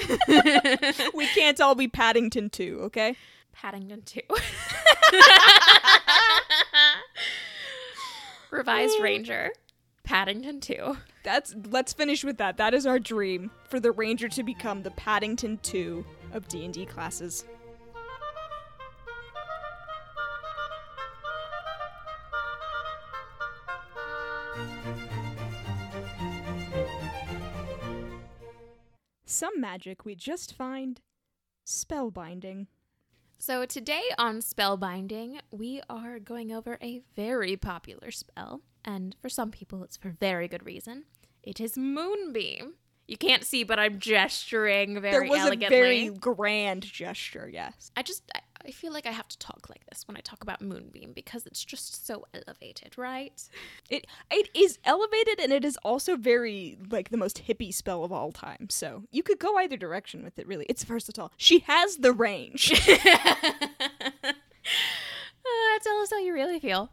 we 1.15 1.27
can't 1.29 1.59
all 1.63 1.75
be 1.75 1.89
paddington 1.89 2.51
2 2.51 2.81
okay 2.85 3.17
Paddington 3.53 4.03
2. 4.03 4.21
Revised 8.51 9.01
Ranger. 9.01 9.51
Paddington 10.05 10.61
2. 10.61 10.97
That's 11.23 11.55
let's 11.71 11.93
finish 11.93 12.25
with 12.25 12.39
that. 12.39 12.57
That 12.57 12.73
is 12.73 12.87
our 12.87 12.99
dream 12.99 13.51
for 13.69 13.79
the 13.79 13.93
ranger 13.93 14.29
to 14.29 14.43
become 14.43 14.83
the 14.83 14.91
Paddington 14.93 15.59
2 15.63 16.05
of 16.33 16.49
D&D 16.49 16.87
classes. 16.87 17.45
Some 29.27 29.61
magic 29.61 30.07
we 30.07 30.15
just 30.15 30.55
find 30.55 31.03
spellbinding. 31.67 32.67
So 33.41 33.65
today 33.65 34.03
on 34.19 34.41
Spellbinding, 34.41 35.39
we 35.53 35.81
are 35.89 36.19
going 36.19 36.53
over 36.53 36.77
a 36.83 37.03
very 37.15 37.57
popular 37.57 38.11
spell, 38.11 38.63
and 38.85 39.15
for 39.23 39.29
some 39.29 39.53
people 39.53 39.85
it's 39.85 39.97
for 39.97 40.11
very 40.11 40.49
good 40.49 40.67
reason. 40.67 41.05
It 41.45 41.61
is 41.61 41.79
Moonbeam. 41.79 42.75
You 43.07 43.17
can't 43.17 43.45
see, 43.45 43.63
but 43.63 43.79
I'm 43.79 44.01
gesturing 44.01 45.01
very 45.01 45.13
there 45.13 45.31
was 45.31 45.39
elegantly. 45.39 45.67
a 45.67 45.71
very 45.71 46.11
grand 46.11 46.83
gesture, 46.83 47.49
yes. 47.51 47.93
I 47.97 48.03
just 48.03 48.29
I, 48.69 48.73
feel 48.73 48.93
like 48.93 49.07
I 49.07 49.11
have 49.11 49.29
to 49.29 49.39
talk 49.39 49.69
like 49.69 49.85
this 49.87 50.07
when 50.07 50.17
I 50.17 50.21
talk 50.21 50.43
about 50.43 50.61
Moonbeam 50.61 51.13
because 51.13 51.47
it's 51.47 51.65
just 51.65 52.07
so 52.07 52.27
elevated, 52.35 52.97
right? 52.97 53.43
It 53.89 54.07
it 54.31 54.49
is 54.55 54.79
elevated 54.85 55.41
and 55.41 55.53
it 55.53 55.65
is 55.65 55.79
also 55.83 56.17
very 56.17 56.79
like 56.91 57.09
the 57.11 57.17
most 57.17 57.45
hippie 57.47 57.73
spell 57.73 58.05
of 58.05 58.13
all 58.13 58.33
time. 58.33 58.69
So 58.71 59.05
you 59.11 59.23
could 59.23 59.39
go 59.39 59.57
either 59.59 59.77
direction 59.77 60.23
with 60.23 60.39
it. 60.39 60.47
Really, 60.47 60.67
it's 60.69 60.85
versatile. 60.85 61.33
She 61.37 61.61
has 61.61 61.97
the 61.97 62.13
range. 62.13 62.73
uh, 62.89 62.99
tell 65.83 65.97
us 65.99 66.11
how 66.11 66.19
you 66.19 66.35
really 66.35 66.61
feel. 66.61 66.91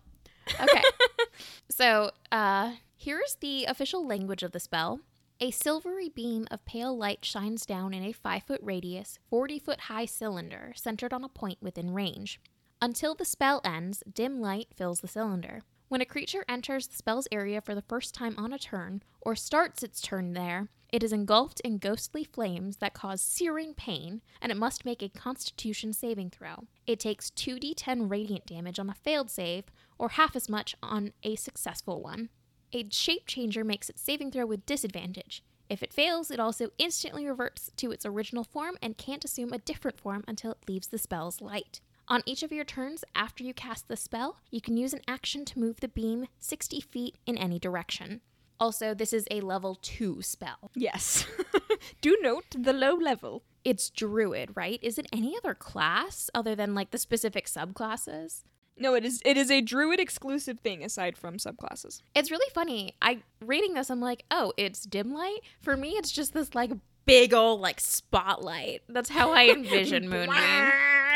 Okay. 0.60 0.82
so, 1.70 2.12
uh, 2.32 2.74
here's 2.96 3.36
the 3.42 3.66
official 3.66 4.06
language 4.06 4.44
of 4.44 4.52
the 4.52 4.60
spell 4.60 5.00
A 5.42 5.52
silvery 5.52 6.08
beam 6.08 6.48
of 6.50 6.64
pale 6.64 6.98
light 6.98 7.26
shines 7.26 7.66
down 7.66 7.94
in 7.94 8.02
a 8.04 8.14
5 8.14 8.44
foot 8.44 8.62
radius, 8.64 9.20
40 9.30 9.60
foot 9.60 9.80
high 9.82 10.06
cylinder 10.06 10.72
centered 10.78 11.12
on 11.12 11.26
a 11.26 11.30
point 11.30 11.58
within 11.62 11.94
range. 11.94 12.40
Until 12.82 13.16
the 13.16 13.26
spell 13.26 13.60
ends, 13.66 14.02
dim 14.12 14.40
light 14.40 14.70
fills 14.78 15.02
the 15.02 15.10
cylinder. 15.10 15.64
When 15.90 16.00
a 16.00 16.06
creature 16.06 16.46
enters 16.48 16.88
the 16.88 16.96
spell's 16.96 17.28
area 17.34 17.60
for 17.60 17.76
the 17.76 17.82
first 17.82 18.16
time 18.16 18.36
on 18.38 18.54
a 18.54 18.58
turn, 18.58 19.04
or 19.20 19.36
starts 19.36 19.84
its 19.84 20.00
turn 20.00 20.34
there, 20.34 20.70
it 20.94 21.04
is 21.04 21.12
engulfed 21.12 21.60
in 21.60 21.80
ghostly 21.80 22.24
flames 22.24 22.78
that 22.78 22.94
cause 22.94 23.22
searing 23.22 23.74
pain, 23.74 24.22
and 24.42 24.54
it 24.54 24.58
must 24.58 24.86
make 24.86 25.04
a 25.04 25.10
constitution 25.10 25.92
saving 25.92 26.30
throw. 26.30 26.64
It 26.88 27.02
takes 27.02 27.30
2d10 27.32 28.10
radiant 28.10 28.46
damage 28.46 28.80
on 28.80 28.90
a 28.90 28.94
failed 28.94 29.30
save, 29.30 29.66
or 30.00 30.10
half 30.10 30.34
as 30.34 30.48
much 30.48 30.78
on 30.82 31.12
a 31.24 31.36
successful 31.36 32.02
one. 32.02 32.30
A 32.76 32.86
shape 32.92 33.26
changer 33.26 33.64
makes 33.64 33.90
its 33.90 34.02
saving 34.02 34.32
throw 34.32 34.46
with 34.46 34.66
disadvantage. 34.66 35.42
If 35.70 35.82
it 35.82 35.94
fails, 35.94 36.30
it 36.30 36.42
also 36.42 36.72
instantly 36.78 37.26
reverts 37.26 37.72
to 37.78 37.94
its 37.94 38.06
original 38.06 38.44
form 38.44 38.76
and 38.82 38.98
can't 38.98 39.24
assume 39.24 39.54
a 39.54 39.60
different 39.60 39.98
form 39.98 40.26
until 40.28 40.52
it 40.52 40.68
leaves 40.68 40.88
the 40.88 40.98
spell's 40.98 41.40
light. 41.40 41.80
On 42.10 42.22
each 42.26 42.44
of 42.44 42.52
your 42.52 42.66
turns 42.66 43.06
after 43.16 43.46
you 43.46 43.54
cast 43.54 43.88
the 43.88 43.96
spell, 43.96 44.40
you 44.52 44.60
can 44.60 44.76
use 44.76 44.94
an 44.94 45.00
action 45.08 45.46
to 45.46 45.60
move 45.60 45.80
the 45.80 45.88
beam 45.88 46.28
60 46.40 46.82
feet 46.82 47.16
in 47.26 47.38
any 47.38 47.60
direction. 47.60 48.20
Also, 48.60 48.94
this 48.94 49.14
is 49.14 49.26
a 49.32 49.40
level 49.40 49.80
2 49.82 50.22
spell. 50.22 50.70
Yes. 50.76 51.26
Do 52.02 52.18
note 52.22 52.44
the 52.52 52.74
low 52.74 52.96
level. 52.96 53.44
It's 53.64 53.90
druid, 53.90 54.50
right? 54.54 54.80
Is 54.82 54.98
it 54.98 55.08
any 55.14 55.38
other 55.38 55.56
class 55.56 56.30
other 56.34 56.56
than 56.56 56.76
like 56.76 56.92
the 56.92 56.98
specific 56.98 57.46
subclasses? 57.46 58.44
No, 58.78 58.94
it 58.94 59.06
is 59.06 59.22
it 59.26 59.38
is 59.38 59.50
a 59.50 59.62
druid 59.62 60.00
exclusive 60.00 60.60
thing 60.60 60.84
aside 60.84 61.18
from 61.18 61.38
subclasses. 61.38 62.02
It's 62.14 62.30
really 62.32 62.50
funny. 62.54 62.96
I 63.02 63.20
reading 63.40 63.74
this, 63.74 63.90
I'm 63.90 64.02
like, 64.02 64.24
oh, 64.32 64.52
it's 64.58 64.84
dim 64.84 65.14
light. 65.14 65.40
For 65.62 65.78
me, 65.78 65.92
it's 65.92 66.12
just 66.12 66.34
this 66.34 66.54
like 66.54 66.72
big 67.06 67.34
old 67.34 67.62
like 67.62 67.80
spotlight. 67.80 68.82
That's 68.90 69.10
how 69.10 69.32
I 69.32 69.44
envision 69.50 70.10
Moonbeam. 70.10 70.72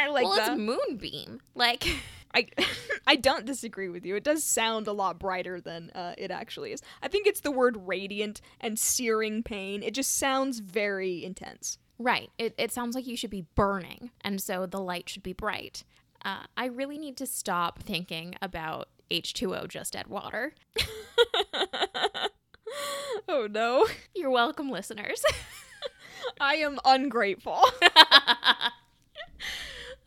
Like 0.10 0.24
well, 0.24 0.36
that. 0.36 0.54
it's 0.54 0.60
Moonbeam. 0.62 1.39
Like, 1.56 1.86
I 2.34 2.48
I 3.06 3.15
don't 3.15 3.45
disagree 3.45 3.89
with 3.89 4.06
you. 4.06 4.15
It 4.15 4.24
does 4.24 4.43
sound 4.43 4.88
a 4.88 4.93
lot 4.93 5.19
brighter 5.19 5.60
than 5.60 5.89
uh, 5.93 6.13
it 6.17 6.32
actually 6.32 6.72
is. 6.72 6.82
I 7.02 7.08
think 7.10 7.28
it's 7.28 7.41
the 7.41 7.52
word 7.52 7.76
radiant 7.88 8.39
and 8.62 8.80
searing 8.80 9.43
pain. 9.43 9.84
It 9.84 9.93
just 9.93 10.15
sounds 10.17 10.60
very 10.60 11.24
intense. 11.26 11.78
right. 11.98 12.30
It, 12.38 12.54
it 12.58 12.72
sounds 12.72 12.95
like 12.95 13.06
you 13.08 13.17
should 13.17 13.30
be 13.32 13.45
burning, 13.56 14.12
and 14.22 14.41
so 14.41 14.65
the 14.65 14.80
light 14.80 15.10
should 15.10 15.24
be 15.24 15.34
bright. 15.34 15.84
Uh, 16.23 16.43
I 16.58 16.65
really 16.65 16.97
need 16.97 17.17
to 17.17 17.25
stop 17.25 17.79
thinking 17.79 18.36
about 18.41 18.89
H2O 19.12 19.67
just 19.67 19.95
add 19.95 20.08
water. 20.08 20.53
oh 23.27 23.47
no. 23.49 23.88
You're 24.15 24.29
welcome, 24.29 24.69
listeners. 24.69 25.23
I 26.39 26.55
am 26.55 26.79
ungrateful. 26.86 27.63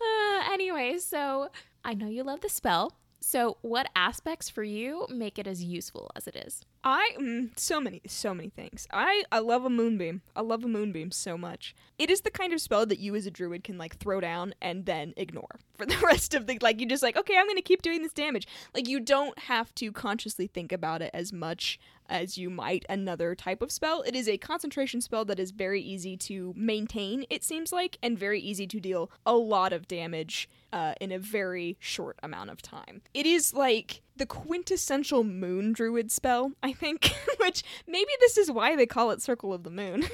Uh, 0.03 0.42
anyway, 0.53 0.98
so 0.98 1.48
I 1.85 1.94
know 1.94 2.09
you 2.09 2.25
love 2.25 2.40
the 2.40 2.48
spell. 2.48 2.92
So, 3.20 3.59
what 3.62 3.88
aspects 3.94 4.48
for 4.48 4.64
you 4.64 5.07
make 5.09 5.38
it 5.38 5.46
as 5.46 5.62
useful 5.62 6.11
as 6.16 6.27
it 6.27 6.35
is? 6.35 6.64
I 6.85 7.14
mm, 7.18 7.59
so 7.59 7.81
many 7.81 8.03
so 8.07 8.35
many 8.35 8.49
things. 8.49 8.88
I 8.92 9.25
I 9.31 9.38
love 9.38 9.64
a 9.64 9.71
moonbeam. 9.71 10.23
I 10.35 10.40
love 10.40 10.64
a 10.64 10.68
moonbeam 10.68 11.12
so 11.12 11.38
much. 11.38 11.75
It 11.99 12.11
is 12.11 12.23
the 12.23 12.31
kind 12.31 12.53
of 12.53 12.61
spell 12.61 12.87
that 12.87 12.99
you 12.99 13.14
as 13.14 13.27
a 13.27 13.31
druid 13.31 13.62
can 13.62 13.79
like 13.79 13.97
throw 13.99 14.21
down 14.21 14.55
and 14.61 14.85
then 14.87 15.14
ignore 15.16 15.61
for 15.75 15.87
the 15.87 15.99
rest 15.99 16.35
of 16.35 16.47
the 16.47 16.59
like 16.61 16.81
you 16.81 16.87
just 16.87 17.03
like 17.03 17.16
okay, 17.16 17.37
I'm 17.37 17.47
going 17.47 17.57
to 17.57 17.62
keep 17.62 17.83
doing 17.83 18.03
this 18.03 18.12
damage. 18.12 18.49
Like 18.75 18.88
you 18.88 19.01
don't 19.01 19.38
have 19.38 19.75
to 19.77 19.92
consciously 19.92 20.47
think 20.47 20.73
about 20.73 21.03
it 21.03 21.11
as 21.14 21.33
much 21.33 21.79
as 22.09 22.37
you 22.37 22.51
might 22.51 22.85
another 22.88 23.35
type 23.35 23.62
of 23.62 23.73
spell. 23.73 24.03
It 24.03 24.14
is 24.14 24.29
a 24.29 24.37
concentration 24.38 25.01
spell 25.01 25.25
that 25.25 25.38
is 25.38 25.51
very 25.51 25.81
easy 25.81 26.16
to 26.18 26.53
maintain, 26.57 27.25
it 27.31 27.42
seems 27.42 27.73
like, 27.73 27.99
and 28.03 28.18
very 28.18 28.40
easy 28.40 28.66
to 28.66 28.81
deal 28.81 29.11
a 29.25 29.35
lot 29.35 29.73
of 29.73 29.88
damage 29.88 30.49
uh, 30.73 30.95
in 31.01 31.11
a 31.12 31.18
very 31.18 31.77
short 31.81 32.18
amount 32.23 32.51
of 32.51 32.61
time. 32.61 33.03
It 33.14 33.27
is 33.27 33.55
like 33.55 34.03
the 34.22 34.26
quintessential 34.26 35.24
moon 35.24 35.72
druid 35.72 36.12
spell, 36.12 36.52
I 36.62 36.72
think, 36.72 37.12
which 37.40 37.64
maybe 37.88 38.11
this 38.20 38.38
is 38.38 38.52
why 38.52 38.76
they 38.76 38.87
call 38.87 39.11
it 39.11 39.20
Circle 39.20 39.52
of 39.52 39.64
the 39.64 39.70
Moon. 39.70 40.04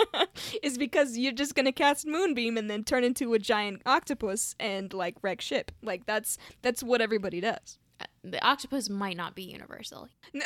is 0.62 0.78
because 0.78 1.18
you're 1.18 1.32
just 1.32 1.56
gonna 1.56 1.72
cast 1.72 2.06
Moonbeam 2.06 2.56
and 2.56 2.70
then 2.70 2.84
turn 2.84 3.02
into 3.02 3.34
a 3.34 3.38
giant 3.40 3.82
octopus 3.84 4.54
and 4.60 4.92
like 4.94 5.16
wreck 5.22 5.40
ship. 5.40 5.72
Like 5.82 6.06
that's 6.06 6.38
that's 6.62 6.84
what 6.84 7.00
everybody 7.00 7.40
does. 7.40 7.78
Uh, 8.00 8.04
The 8.22 8.40
octopus 8.46 8.88
might 8.88 9.16
not 9.16 9.34
be 9.34 9.42
universal. 9.42 10.08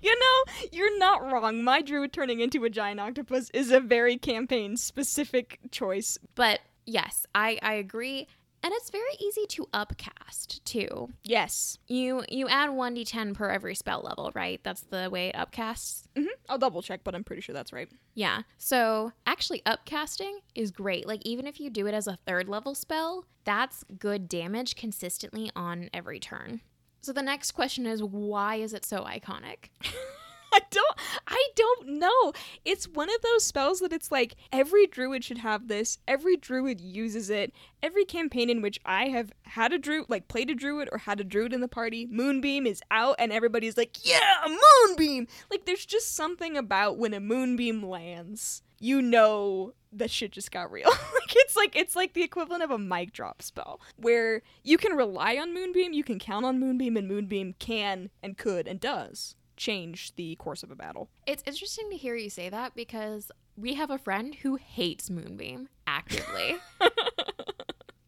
You 0.00 0.18
know, 0.18 0.52
you're 0.72 0.98
not 0.98 1.22
wrong. 1.30 1.62
My 1.62 1.80
druid 1.82 2.12
turning 2.12 2.40
into 2.40 2.64
a 2.64 2.70
giant 2.70 2.98
octopus 2.98 3.50
is 3.52 3.70
a 3.70 3.78
very 3.78 4.16
campaign 4.16 4.76
specific 4.76 5.58
choice. 5.70 6.18
But 6.34 6.60
yes, 6.86 7.26
I, 7.34 7.58
I 7.62 7.74
agree. 7.74 8.26
And 8.64 8.72
it's 8.74 8.90
very 8.90 9.14
easy 9.20 9.44
to 9.48 9.68
upcast 9.72 10.64
too. 10.64 11.10
Yes. 11.24 11.78
You 11.88 12.22
you 12.28 12.48
add 12.48 12.70
1d10 12.70 13.34
per 13.34 13.48
every 13.50 13.74
spell 13.74 14.02
level, 14.02 14.30
right? 14.34 14.60
That's 14.62 14.82
the 14.82 15.08
way 15.10 15.28
it 15.28 15.34
upcasts. 15.34 16.04
hmm 16.16 16.26
I'll 16.48 16.58
double 16.58 16.82
check, 16.82 17.00
but 17.02 17.14
I'm 17.14 17.24
pretty 17.24 17.42
sure 17.42 17.54
that's 17.54 17.72
right. 17.72 17.88
Yeah. 18.14 18.42
So 18.58 19.12
actually, 19.26 19.62
upcasting 19.66 20.38
is 20.54 20.70
great. 20.70 21.06
Like, 21.06 21.22
even 21.24 21.46
if 21.46 21.58
you 21.60 21.70
do 21.70 21.86
it 21.86 21.94
as 21.94 22.06
a 22.06 22.16
third 22.26 22.48
level 22.48 22.74
spell, 22.74 23.24
that's 23.44 23.84
good 23.98 24.28
damage 24.28 24.76
consistently 24.76 25.50
on 25.56 25.88
every 25.94 26.18
turn. 26.20 26.60
So 27.00 27.12
the 27.12 27.22
next 27.22 27.52
question 27.52 27.86
is 27.86 28.02
why 28.02 28.56
is 28.56 28.72
it 28.74 28.84
so 28.84 29.04
iconic? 29.04 29.70
I 30.54 30.60
don't 30.70 30.98
I 31.26 31.48
don't 31.56 31.88
know. 31.88 32.32
It's 32.64 32.86
one 32.86 33.08
of 33.08 33.22
those 33.22 33.44
spells 33.44 33.80
that 33.80 33.92
it's 33.92 34.12
like 34.12 34.34
every 34.52 34.86
druid 34.86 35.24
should 35.24 35.38
have 35.38 35.68
this. 35.68 35.98
Every 36.06 36.36
druid 36.36 36.80
uses 36.80 37.30
it. 37.30 37.52
Every 37.82 38.04
campaign 38.04 38.50
in 38.50 38.60
which 38.60 38.78
I 38.84 39.08
have 39.08 39.32
had 39.42 39.72
a 39.72 39.78
druid 39.78 40.10
like 40.10 40.28
played 40.28 40.50
a 40.50 40.54
druid 40.54 40.88
or 40.92 40.98
had 40.98 41.20
a 41.20 41.24
druid 41.24 41.52
in 41.52 41.60
the 41.60 41.68
party, 41.68 42.06
Moonbeam 42.10 42.66
is 42.66 42.82
out 42.90 43.16
and 43.18 43.32
everybody's 43.32 43.76
like, 43.76 44.06
"Yeah, 44.06 44.46
Moonbeam." 44.46 45.26
Like 45.50 45.64
there's 45.64 45.86
just 45.86 46.14
something 46.14 46.56
about 46.56 46.98
when 46.98 47.14
a 47.14 47.20
Moonbeam 47.20 47.82
lands, 47.82 48.62
you 48.78 49.00
know 49.00 49.72
that 49.92 50.10
shit 50.10 50.32
just 50.32 50.50
got 50.50 50.70
real. 50.70 50.88
like 51.14 51.34
it's 51.36 51.56
like 51.56 51.76
it's 51.76 51.96
like 51.96 52.12
the 52.12 52.22
equivalent 52.22 52.62
of 52.62 52.70
a 52.70 52.78
mic 52.78 53.12
drop 53.12 53.40
spell 53.40 53.80
where 53.96 54.42
you 54.62 54.76
can 54.76 54.92
rely 54.92 55.36
on 55.36 55.54
Moonbeam, 55.54 55.92
you 55.92 56.04
can 56.04 56.18
count 56.18 56.44
on 56.44 56.60
Moonbeam 56.60 56.96
and 56.96 57.08
Moonbeam 57.08 57.54
can 57.58 58.10
and 58.22 58.36
could 58.36 58.68
and 58.68 58.80
does 58.80 59.34
change 59.56 60.14
the 60.16 60.36
course 60.36 60.62
of 60.62 60.70
a 60.70 60.76
battle. 60.76 61.08
It's 61.26 61.42
interesting 61.46 61.90
to 61.90 61.96
hear 61.96 62.14
you 62.16 62.30
say 62.30 62.48
that 62.48 62.74
because 62.74 63.30
we 63.56 63.74
have 63.74 63.90
a 63.90 63.98
friend 63.98 64.34
who 64.34 64.56
hates 64.56 65.10
Moonbeam 65.10 65.68
actively. 65.86 66.56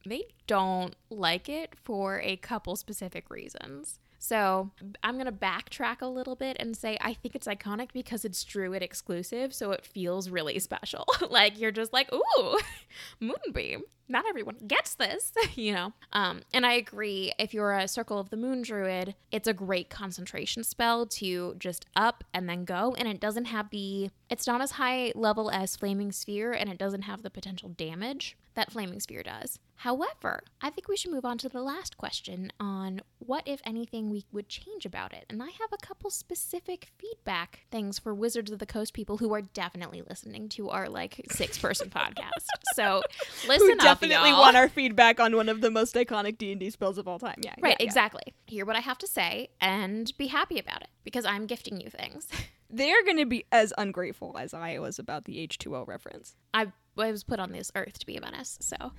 they 0.07 0.27
don't 0.47 0.95
like 1.11 1.49
it 1.49 1.75
for 1.83 2.21
a 2.21 2.37
couple 2.37 2.77
specific 2.77 3.31
reasons. 3.31 3.99
So 4.25 4.71
I'm 5.03 5.17
going 5.17 5.27
to 5.27 5.33
backtrack 5.33 6.01
a 6.01 6.07
little 6.07 6.35
bit 6.35 6.57
and 6.59 6.75
say 6.75 6.97
I 7.03 7.13
think 7.13 7.35
it's 7.35 7.47
iconic 7.47 7.93
because 7.93 8.25
it's 8.25 8.43
Druid 8.43 8.83
exclusive, 8.83 9.53
so 9.53 9.73
it 9.73 9.85
feels 9.85 10.31
really 10.31 10.59
special. 10.61 11.05
like 11.29 11.61
you're 11.61 11.71
just 11.71 11.93
like, 11.93 12.11
ooh, 12.11 12.59
Moonbeam. 13.21 13.83
Not 14.09 14.25
everyone 14.27 14.57
gets 14.67 14.95
this, 14.95 15.33
you 15.57 15.75
know? 15.75 15.93
Um, 16.15 16.41
and 16.55 16.65
I 16.65 16.73
agree, 16.73 17.33
if 17.39 17.53
you're 17.53 17.77
a 17.77 17.87
Circle 17.87 18.19
of 18.19 18.31
the 18.31 18.39
Moon 18.39 18.63
Druid, 18.63 19.15
it's 19.31 19.49
a 19.49 19.53
great 19.53 19.91
concentration 19.91 20.65
spell 20.65 21.05
to 21.07 21.55
just 21.59 21.85
up 21.95 22.25
and 22.33 22.49
then 22.49 22.65
go, 22.65 22.95
and 22.97 23.07
it 23.07 23.21
doesn't 23.21 23.47
have 23.47 23.69
the, 23.69 24.09
it's 24.31 24.47
not 24.47 24.63
as 24.63 24.73
high 24.73 25.13
level 25.15 25.51
as 25.51 25.77
Flaming 25.77 26.13
Sphere, 26.13 26.53
and 26.53 26.71
it 26.71 26.79
doesn't 26.79 27.03
have 27.03 27.23
the 27.23 27.31
potential 27.31 27.69
damage 27.69 28.39
that 28.55 28.73
Flaming 28.73 29.01
Sphere 29.01 29.23
does. 29.23 29.59
However, 29.77 30.43
I 30.61 30.71
think 30.71 30.89
we 30.89 30.97
should 30.97 31.11
move 31.11 31.25
on 31.25 31.37
to 31.39 31.49
the 31.49 31.61
last 31.61 31.97
question 31.97 32.53
on 32.61 33.01
what, 33.19 33.43
if 33.47 33.61
anything, 33.65 34.09
we 34.09 34.25
would 34.33 34.49
change 34.49 34.87
about 34.87 35.13
it. 35.13 35.27
And 35.29 35.43
I 35.43 35.47
have 35.47 35.73
a 35.73 35.87
couple 35.87 36.11
specific 36.11 36.89
feedback 36.99 37.65
things 37.71 37.99
for 37.99 38.15
Wizards 38.15 38.51
of 38.51 38.61
the 38.61 38.67
Coast 38.67 38.95
people 38.95 39.19
who 39.19 39.35
are 39.35 39.43
definitely 39.43 40.03
listening 40.09 40.49
to 40.51 40.71
our 40.71 40.89
like 40.89 41.21
six 41.31 41.59
person 41.59 41.91
podcast. 41.95 42.47
So 42.75 43.03
listen 43.49 43.67
Who 43.67 43.73
up, 43.75 43.79
definitely 43.81 44.31
y'all. 44.31 44.41
want 44.41 44.57
our 44.57 44.69
feedback 44.69 45.21
on 45.21 45.37
one 45.37 45.49
of 45.49 45.61
the 45.61 45.71
most 45.71 45.95
iconic 45.97 46.39
D&D 46.39 46.71
spells 46.71 46.97
of 46.99 47.09
all 47.09 47.19
time. 47.19 47.37
Yeah. 47.43 47.55
Right, 47.61 47.71
yeah, 47.71 47.77
yeah. 47.81 47.87
exactly. 47.87 48.23
Hear 48.47 48.65
what 48.65 48.77
I 48.77 48.81
have 48.81 48.99
to 48.99 49.07
say 49.07 49.49
and 49.61 50.13
be 50.17 50.29
happy 50.29 50.59
about 50.59 50.83
it 50.83 50.89
because 51.03 51.25
I'm 51.25 51.47
gifting 51.47 51.81
you 51.81 51.91
things. 51.91 52.29
They're 52.71 53.05
going 53.05 53.19
to 53.19 53.27
be 53.27 53.45
as 53.53 53.73
ungrateful 53.79 54.37
as 54.39 54.53
I 54.55 54.79
was 54.79 54.99
about 54.99 55.27
the 55.27 55.47
H2O 55.47 55.87
reference. 55.87 56.35
I, 56.53 56.73
I 57.03 57.11
was 57.11 57.25
put 57.25 57.41
on 57.41 57.53
this 57.53 57.73
earth 57.75 57.99
to 57.99 58.07
be 58.07 58.17
a 58.17 58.21
menace, 58.21 58.59
so. 58.61 58.93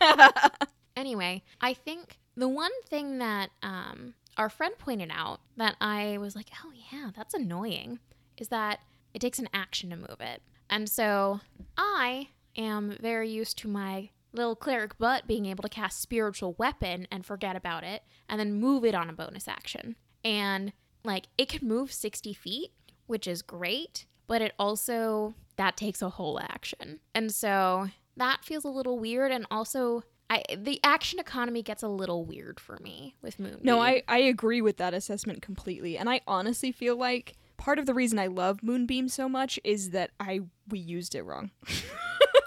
Anyway, 0.96 1.42
I 1.60 1.74
think 1.74 2.18
the 2.36 2.48
one 2.48 2.70
thing 2.86 3.18
that 3.18 3.50
um, 3.62 4.14
our 4.36 4.48
friend 4.48 4.74
pointed 4.78 5.10
out 5.12 5.40
that 5.56 5.76
I 5.80 6.18
was 6.18 6.36
like, 6.36 6.50
oh 6.64 6.72
yeah, 6.92 7.10
that's 7.16 7.34
annoying, 7.34 7.98
is 8.38 8.48
that 8.48 8.80
it 9.12 9.20
takes 9.20 9.38
an 9.38 9.48
action 9.52 9.90
to 9.90 9.96
move 9.96 10.20
it. 10.20 10.42
And 10.70 10.88
so 10.88 11.40
I 11.76 12.28
am 12.56 12.96
very 13.00 13.28
used 13.28 13.58
to 13.58 13.68
my 13.68 14.10
little 14.32 14.56
cleric 14.56 14.98
butt 14.98 15.26
being 15.26 15.46
able 15.46 15.62
to 15.62 15.68
cast 15.68 16.00
spiritual 16.00 16.54
weapon 16.58 17.06
and 17.10 17.24
forget 17.24 17.54
about 17.54 17.84
it 17.84 18.02
and 18.28 18.40
then 18.40 18.54
move 18.54 18.84
it 18.84 18.94
on 18.94 19.08
a 19.08 19.12
bonus 19.12 19.46
action. 19.46 19.96
And 20.24 20.72
like 21.04 21.26
it 21.38 21.48
can 21.48 21.66
move 21.68 21.92
60 21.92 22.32
feet, 22.34 22.70
which 23.06 23.26
is 23.26 23.42
great, 23.42 24.06
but 24.26 24.42
it 24.42 24.54
also 24.58 25.34
that 25.56 25.76
takes 25.76 26.02
a 26.02 26.10
whole 26.10 26.38
action. 26.40 27.00
And 27.14 27.32
so 27.32 27.88
that 28.16 28.44
feels 28.44 28.64
a 28.64 28.68
little 28.68 28.98
weird 28.98 29.32
and 29.32 29.46
also 29.50 30.04
I 30.30 30.42
the 30.56 30.80
action 30.82 31.18
economy 31.18 31.62
gets 31.62 31.82
a 31.82 31.88
little 31.88 32.24
weird 32.24 32.58
for 32.58 32.78
me 32.80 33.14
with 33.22 33.38
Moonbeam. 33.38 33.60
No, 33.62 33.80
I, 33.80 34.02
I 34.08 34.18
agree 34.18 34.62
with 34.62 34.78
that 34.78 34.94
assessment 34.94 35.42
completely. 35.42 35.98
And 35.98 36.08
I 36.08 36.22
honestly 36.26 36.72
feel 36.72 36.96
like 36.96 37.34
part 37.56 37.78
of 37.78 37.86
the 37.86 37.94
reason 37.94 38.18
I 38.18 38.28
love 38.28 38.62
Moonbeam 38.62 39.08
so 39.08 39.28
much 39.28 39.60
is 39.64 39.90
that 39.90 40.10
I 40.18 40.40
we 40.68 40.78
used 40.78 41.14
it 41.14 41.22
wrong. 41.22 41.50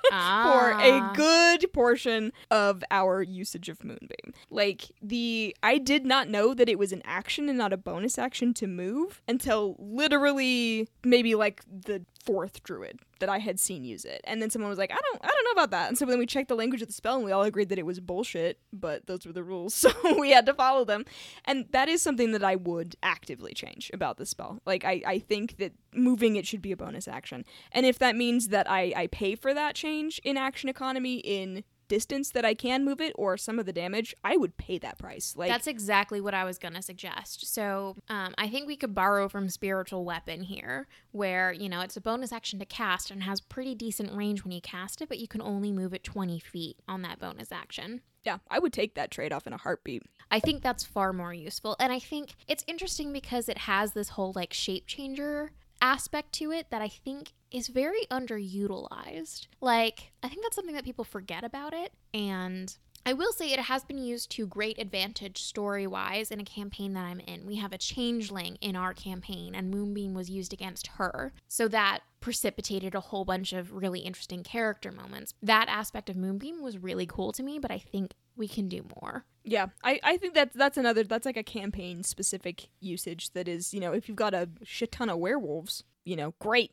for 0.09 0.71
a 0.71 0.99
Ah. 1.01 1.13
good 1.15 1.71
portion 1.73 2.31
of 2.49 2.81
our 2.91 3.21
usage 3.21 3.67
of 3.67 3.83
Moonbeam. 3.83 4.33
Like 4.49 4.83
the 5.01 5.53
I 5.61 5.77
did 5.77 6.05
not 6.05 6.29
know 6.29 6.53
that 6.53 6.69
it 6.69 6.79
was 6.79 6.93
an 6.93 7.01
action 7.03 7.49
and 7.49 7.57
not 7.57 7.73
a 7.73 7.77
bonus 7.77 8.17
action 8.17 8.53
to 8.55 8.67
move 8.67 9.21
until 9.27 9.75
literally 9.79 10.87
maybe 11.03 11.35
like 11.35 11.61
the 11.69 12.05
fourth 12.23 12.63
druid 12.63 12.99
that 13.19 13.29
I 13.29 13.39
had 13.39 13.59
seen 13.59 13.83
use 13.83 14.05
it. 14.05 14.21
And 14.25 14.41
then 14.41 14.49
someone 14.49 14.69
was 14.69 14.77
like, 14.77 14.91
I 14.91 14.97
don't 15.11 15.23
I 15.23 15.27
don't 15.27 15.43
know 15.45 15.51
about 15.61 15.71
that. 15.71 15.89
And 15.89 15.97
so 15.97 16.05
then 16.05 16.19
we 16.19 16.25
checked 16.25 16.47
the 16.47 16.55
language 16.55 16.81
of 16.81 16.87
the 16.87 16.93
spell 16.93 17.15
and 17.17 17.25
we 17.25 17.31
all 17.33 17.43
agreed 17.43 17.67
that 17.69 17.79
it 17.79 17.85
was 17.85 17.99
bullshit, 17.99 18.59
but 18.71 19.07
those 19.07 19.25
were 19.25 19.33
the 19.33 19.43
rules. 19.43 19.73
So 19.87 19.91
we 20.19 20.31
had 20.31 20.45
to 20.45 20.53
follow 20.53 20.85
them. 20.85 21.03
And 21.45 21.65
that 21.71 21.89
is 21.89 22.01
something 22.01 22.31
that 22.31 22.43
I 22.43 22.55
would 22.55 22.95
actively 23.03 23.53
change 23.53 23.91
about 23.93 24.17
the 24.17 24.25
spell. 24.25 24.59
Like 24.65 24.85
I, 24.85 25.01
I 25.05 25.19
think 25.19 25.57
that 25.57 25.73
moving 25.97 26.35
it 26.35 26.45
should 26.45 26.61
be 26.61 26.71
a 26.71 26.77
bonus 26.77 27.07
action. 27.07 27.45
And 27.71 27.85
if 27.85 27.99
that 27.99 28.15
means 28.15 28.49
that 28.49 28.69
I, 28.69 28.93
I 28.95 29.07
pay 29.07 29.35
for 29.35 29.53
that 29.53 29.75
change 29.75 30.19
in 30.23 30.37
action 30.37 30.69
economy 30.69 31.17
in 31.17 31.63
distance 31.87 32.31
that 32.31 32.45
I 32.45 32.53
can 32.53 32.85
move 32.85 33.01
it 33.01 33.13
or 33.15 33.37
some 33.37 33.59
of 33.59 33.65
the 33.65 33.73
damage, 33.73 34.15
I 34.23 34.37
would 34.37 34.57
pay 34.57 34.77
that 34.79 34.97
price. 34.97 35.33
Like 35.35 35.49
That's 35.49 35.67
exactly 35.67 36.21
what 36.21 36.33
I 36.33 36.43
was 36.43 36.57
going 36.57 36.73
to 36.73 36.81
suggest. 36.81 37.53
So 37.53 37.95
um, 38.09 38.33
I 38.37 38.49
think 38.49 38.67
we 38.67 38.75
could 38.75 38.93
borrow 38.93 39.29
from 39.29 39.49
Spiritual 39.49 40.05
Weapon 40.05 40.43
here, 40.43 40.87
where, 41.11 41.51
you 41.51 41.69
know, 41.69 41.81
it's 41.81 41.97
a 41.97 42.01
bonus 42.01 42.31
action 42.31 42.59
to 42.59 42.65
cast 42.65 43.11
and 43.11 43.23
has 43.23 43.41
pretty 43.41 43.75
decent 43.75 44.15
range 44.15 44.43
when 44.43 44.51
you 44.51 44.61
cast 44.61 45.01
it, 45.01 45.09
but 45.09 45.19
you 45.19 45.27
can 45.27 45.41
only 45.41 45.71
move 45.71 45.93
it 45.93 46.03
20 46.03 46.39
feet 46.39 46.77
on 46.87 47.01
that 47.03 47.19
bonus 47.19 47.51
action. 47.51 48.01
yeah, 48.23 48.39
I 48.49 48.59
would 48.59 48.73
take 48.73 48.95
that 48.95 49.11
trade 49.11 49.31
off 49.31 49.47
in 49.47 49.53
a 49.53 49.57
heartbeat. 49.57 50.03
I 50.29 50.39
think 50.41 50.61
that's 50.61 50.83
far 50.83 51.13
more 51.13 51.33
useful. 51.33 51.77
And 51.79 51.93
I 51.93 51.99
think 51.99 52.35
it's 52.47 52.65
interesting 52.67 53.13
because 53.13 53.47
it 53.47 53.59
has 53.59 53.93
this 53.93 54.09
whole 54.09 54.33
like 54.35 54.53
shape 54.53 54.85
changer 54.85 55.51
aspect 55.81 56.33
to 56.33 56.51
it 56.51 56.69
that 56.69 56.81
I 56.81 56.87
think 56.87 57.33
is 57.51 57.67
very 57.67 58.05
underutilized. 58.11 59.47
Like, 59.61 60.11
I 60.21 60.27
think 60.27 60.43
that's 60.43 60.55
something 60.55 60.75
that 60.75 60.83
people 60.83 61.05
forget 61.05 61.43
about 61.43 61.73
it. 61.73 61.93
And 62.13 62.75
I 63.05 63.13
will 63.13 63.31
say 63.31 63.53
it 63.53 63.59
has 63.59 63.85
been 63.85 63.97
used 63.97 64.31
to 64.31 64.45
great 64.45 64.77
advantage 64.79 65.41
story 65.41 65.87
wise 65.87 66.29
in 66.29 66.41
a 66.41 66.43
campaign 66.43 66.93
that 66.93 67.05
I'm 67.05 67.21
in. 67.21 67.45
We 67.45 67.55
have 67.55 67.71
a 67.71 67.77
changeling 67.77 68.57
in 68.59 68.75
our 68.75 68.93
campaign, 68.93 69.55
and 69.55 69.71
Moonbeam 69.71 70.13
was 70.13 70.29
used 70.29 70.51
against 70.51 70.87
her. 70.87 71.31
So 71.47 71.69
that 71.69 71.99
precipitated 72.19 72.95
a 72.95 72.99
whole 72.99 73.23
bunch 73.23 73.53
of 73.53 73.71
really 73.71 74.01
interesting 74.01 74.43
character 74.43 74.91
moments. 74.91 75.33
That 75.41 75.69
aspect 75.69 76.09
of 76.09 76.17
Moonbeam 76.17 76.61
was 76.61 76.77
really 76.77 77.05
cool 77.05 77.31
to 77.31 77.43
me, 77.43 77.59
but 77.59 77.71
I 77.71 77.77
think 77.77 78.13
we 78.35 78.47
can 78.47 78.67
do 78.67 78.83
more. 79.01 79.23
Yeah, 79.49 79.67
I, 79.81 79.97
I 80.03 80.17
think 80.17 80.33
that 80.33 80.51
that's 80.53 80.75
another 80.75 81.05
that's 81.05 81.25
like 81.25 81.37
a 81.37 81.43
campaign 81.43 82.03
specific 82.03 82.67
usage 82.81 83.31
that 83.31 83.47
is, 83.47 83.73
you 83.73 83.79
know, 83.79 83.93
if 83.93 84.09
you've 84.09 84.17
got 84.17 84.33
a 84.33 84.49
shit 84.61 84.91
ton 84.91 85.09
of 85.09 85.19
werewolves, 85.19 85.85
you 86.03 86.17
know, 86.17 86.33
great. 86.39 86.71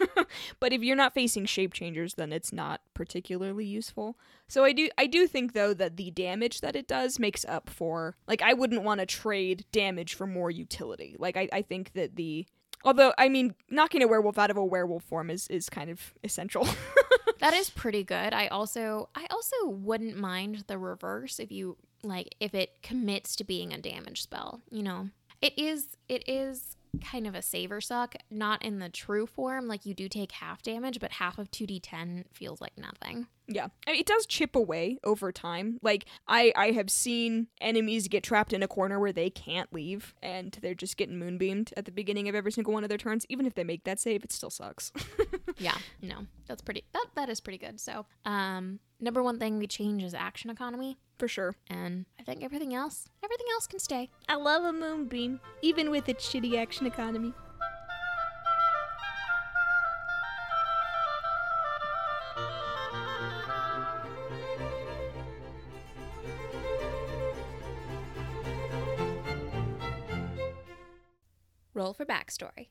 but 0.60 0.72
if 0.72 0.80
you're 0.80 0.94
not 0.94 1.12
facing 1.12 1.44
shape 1.44 1.72
changers, 1.72 2.14
then 2.14 2.32
it's 2.32 2.52
not 2.52 2.82
particularly 2.94 3.64
useful. 3.64 4.16
So 4.46 4.62
I 4.62 4.72
do 4.72 4.90
I 4.96 5.08
do 5.08 5.26
think 5.26 5.54
though 5.54 5.74
that 5.74 5.96
the 5.96 6.12
damage 6.12 6.60
that 6.60 6.76
it 6.76 6.86
does 6.86 7.18
makes 7.18 7.44
up 7.46 7.68
for 7.68 8.16
like 8.28 8.42
I 8.42 8.52
wouldn't 8.52 8.84
want 8.84 9.00
to 9.00 9.06
trade 9.06 9.64
damage 9.72 10.14
for 10.14 10.28
more 10.28 10.52
utility. 10.52 11.16
Like 11.18 11.36
I, 11.36 11.48
I 11.52 11.62
think 11.62 11.94
that 11.94 12.14
the 12.14 12.46
although 12.84 13.12
I 13.18 13.28
mean 13.28 13.56
knocking 13.70 14.04
a 14.04 14.06
werewolf 14.06 14.38
out 14.38 14.52
of 14.52 14.56
a 14.56 14.64
werewolf 14.64 15.02
form 15.02 15.30
is, 15.30 15.48
is 15.48 15.68
kind 15.68 15.90
of 15.90 16.14
essential. 16.22 16.68
that 17.40 17.54
is 17.54 17.70
pretty 17.70 18.04
good. 18.04 18.32
I 18.32 18.46
also 18.46 19.08
I 19.16 19.26
also 19.32 19.66
wouldn't 19.66 20.16
mind 20.16 20.64
the 20.68 20.78
reverse 20.78 21.40
if 21.40 21.50
you 21.50 21.76
like 22.04 22.34
if 22.40 22.54
it 22.54 22.82
commits 22.82 23.36
to 23.36 23.44
being 23.44 23.72
a 23.72 23.78
damage 23.78 24.22
spell, 24.22 24.62
you 24.70 24.82
know. 24.82 25.08
It 25.40 25.58
is 25.58 25.96
it 26.08 26.28
is 26.28 26.76
kind 27.00 27.26
of 27.26 27.34
a 27.34 27.42
save 27.42 27.72
or 27.72 27.80
suck, 27.80 28.14
not 28.30 28.62
in 28.62 28.78
the 28.78 28.88
true 28.88 29.26
form 29.26 29.66
like 29.68 29.86
you 29.86 29.94
do 29.94 30.08
take 30.08 30.32
half 30.32 30.62
damage, 30.62 31.00
but 31.00 31.12
half 31.12 31.38
of 31.38 31.50
2d10 31.50 32.24
feels 32.32 32.60
like 32.60 32.76
nothing. 32.78 33.26
Yeah, 33.46 33.68
I 33.86 33.92
mean, 33.92 34.00
it 34.00 34.06
does 34.06 34.24
chip 34.24 34.56
away 34.56 34.98
over 35.04 35.30
time. 35.30 35.78
Like 35.82 36.06
I, 36.26 36.52
I 36.56 36.70
have 36.70 36.90
seen 36.90 37.48
enemies 37.60 38.08
get 38.08 38.22
trapped 38.22 38.54
in 38.54 38.62
a 38.62 38.68
corner 38.68 38.98
where 38.98 39.12
they 39.12 39.28
can't 39.28 39.70
leave, 39.72 40.14
and 40.22 40.56
they're 40.62 40.74
just 40.74 40.96
getting 40.96 41.18
moonbeamed 41.18 41.74
at 41.76 41.84
the 41.84 41.92
beginning 41.92 42.28
of 42.28 42.34
every 42.34 42.52
single 42.52 42.72
one 42.72 42.84
of 42.84 42.88
their 42.88 42.98
turns. 42.98 43.26
Even 43.28 43.44
if 43.44 43.54
they 43.54 43.64
make 43.64 43.84
that 43.84 44.00
save, 44.00 44.24
it 44.24 44.32
still 44.32 44.50
sucks. 44.50 44.92
yeah, 45.58 45.76
no. 46.00 46.26
That's 46.46 46.62
pretty 46.62 46.84
that 46.92 47.06
that 47.16 47.28
is 47.28 47.40
pretty 47.40 47.58
good. 47.58 47.80
So, 47.80 48.06
um 48.24 48.80
number 48.98 49.22
one 49.22 49.38
thing 49.38 49.58
we 49.58 49.66
change 49.66 50.02
is 50.02 50.14
action 50.14 50.48
economy, 50.48 50.96
For 51.18 51.28
sure. 51.28 51.54
and 51.68 52.06
I 52.18 52.22
think 52.24 52.42
everything 52.42 52.74
else 52.74 53.08
everything 53.22 53.46
else 53.52 53.66
can 53.66 53.78
stay. 53.78 54.10
I 54.28 54.34
love 54.36 54.64
a 54.64 54.72
moonbeam, 54.72 55.40
even 55.62 55.90
with 55.90 56.08
its 56.08 56.28
shitty 56.28 56.56
action 56.56 56.86
economy. 56.86 57.32
Roll 71.72 71.92
for 71.92 72.04
backstory. 72.06 72.68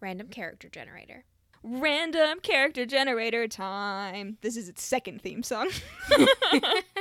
Random 0.00 0.28
character 0.28 0.68
generator. 0.68 1.24
Random 1.62 2.40
character 2.40 2.84
generator 2.84 3.46
time. 3.48 4.36
This 4.42 4.56
is 4.56 4.68
its 4.68 4.82
second 4.82 5.22
theme 5.22 5.42
song. 5.42 5.70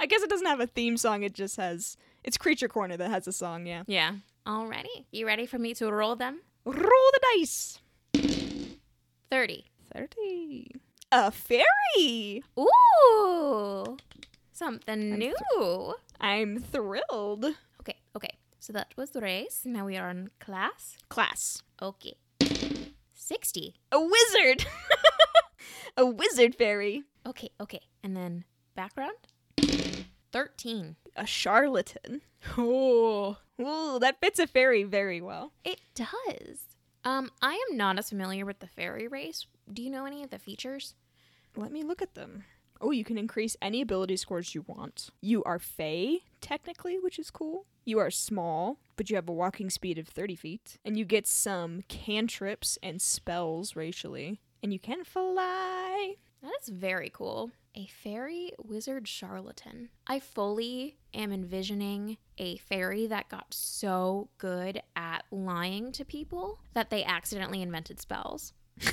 I 0.00 0.06
guess 0.06 0.22
it 0.22 0.30
doesn't 0.30 0.46
have 0.46 0.60
a 0.60 0.66
theme 0.66 0.96
song. 0.96 1.22
It 1.22 1.34
just 1.34 1.56
has 1.56 1.96
it's 2.24 2.36
Creature 2.36 2.68
Corner 2.68 2.96
that 2.96 3.10
has 3.10 3.26
a 3.26 3.32
song. 3.32 3.66
Yeah. 3.66 3.82
Yeah. 3.86 4.16
Alrighty. 4.46 5.04
You 5.10 5.26
ready 5.26 5.46
for 5.46 5.58
me 5.58 5.74
to 5.74 5.90
roll 5.90 6.16
them? 6.16 6.40
Roll 6.64 6.74
the 6.74 7.20
dice. 7.36 7.78
30. 9.30 9.64
Thirty. 9.92 10.74
A 11.10 11.30
fairy. 11.30 12.42
Ooh. 12.58 13.96
Something 14.52 15.18
new. 15.18 15.94
I'm 16.20 16.58
thrilled. 16.58 17.46
Okay, 17.80 17.96
okay. 18.16 18.30
So 18.58 18.72
that 18.72 18.92
was 18.96 19.10
the 19.10 19.20
race. 19.20 19.62
Now 19.64 19.86
we 19.86 19.96
are 19.96 20.08
on 20.08 20.30
class. 20.38 20.96
Class. 21.08 21.62
Okay. 21.80 22.14
60. 23.12 23.74
A 23.90 24.00
wizard. 24.00 24.66
a 25.96 26.06
wizard 26.06 26.54
fairy. 26.54 27.02
Okay, 27.26 27.50
okay. 27.60 27.80
And 28.02 28.16
then 28.16 28.44
background? 28.74 29.16
13. 30.32 30.96
A 31.16 31.26
charlatan. 31.26 32.22
Oh. 32.58 33.36
Ooh, 33.60 34.00
that 34.00 34.18
fits 34.20 34.40
a 34.40 34.48
fairy 34.48 34.82
very 34.82 35.20
well. 35.20 35.52
It 35.64 35.80
does. 35.94 36.76
Um, 37.04 37.30
I 37.40 37.52
am 37.70 37.76
not 37.76 37.98
as 37.98 38.08
familiar 38.08 38.44
with 38.44 38.58
the 38.58 38.66
fairy 38.66 39.06
race. 39.06 39.46
Do 39.72 39.80
you 39.80 39.90
know 39.90 40.06
any 40.06 40.24
of 40.24 40.30
the 40.30 40.40
features? 40.40 40.96
Let 41.56 41.70
me 41.70 41.84
look 41.84 42.02
at 42.02 42.14
them. 42.14 42.42
Oh, 42.80 42.90
you 42.90 43.04
can 43.04 43.16
increase 43.16 43.56
any 43.62 43.80
ability 43.80 44.16
scores 44.16 44.56
you 44.56 44.64
want. 44.66 45.10
You 45.20 45.44
are 45.44 45.60
Fey, 45.60 46.22
technically, 46.40 46.98
which 46.98 47.16
is 47.20 47.30
cool. 47.30 47.66
You 47.84 48.00
are 48.00 48.10
small, 48.10 48.78
but 48.96 49.08
you 49.08 49.14
have 49.14 49.28
a 49.28 49.32
walking 49.32 49.70
speed 49.70 49.98
of 49.98 50.08
30 50.08 50.34
feet. 50.34 50.78
And 50.84 50.96
you 50.96 51.04
get 51.04 51.28
some 51.28 51.82
cantrips 51.86 52.76
and 52.82 53.00
spells 53.00 53.76
racially. 53.76 54.40
And 54.64 54.72
you 54.72 54.80
can 54.80 55.04
fly. 55.04 56.14
That 56.42 56.52
is 56.60 56.70
very 56.70 57.08
cool. 57.08 57.52
A 57.74 57.86
fairy 57.86 58.52
wizard 58.62 59.08
charlatan. 59.08 59.88
I 60.06 60.20
fully 60.20 60.98
am 61.14 61.32
envisioning 61.32 62.18
a 62.36 62.58
fairy 62.58 63.06
that 63.06 63.30
got 63.30 63.54
so 63.54 64.28
good 64.36 64.82
at 64.94 65.24
lying 65.30 65.90
to 65.92 66.04
people 66.04 66.58
that 66.74 66.90
they 66.90 67.02
accidentally 67.02 67.62
invented 67.62 67.98
spells. 67.98 68.52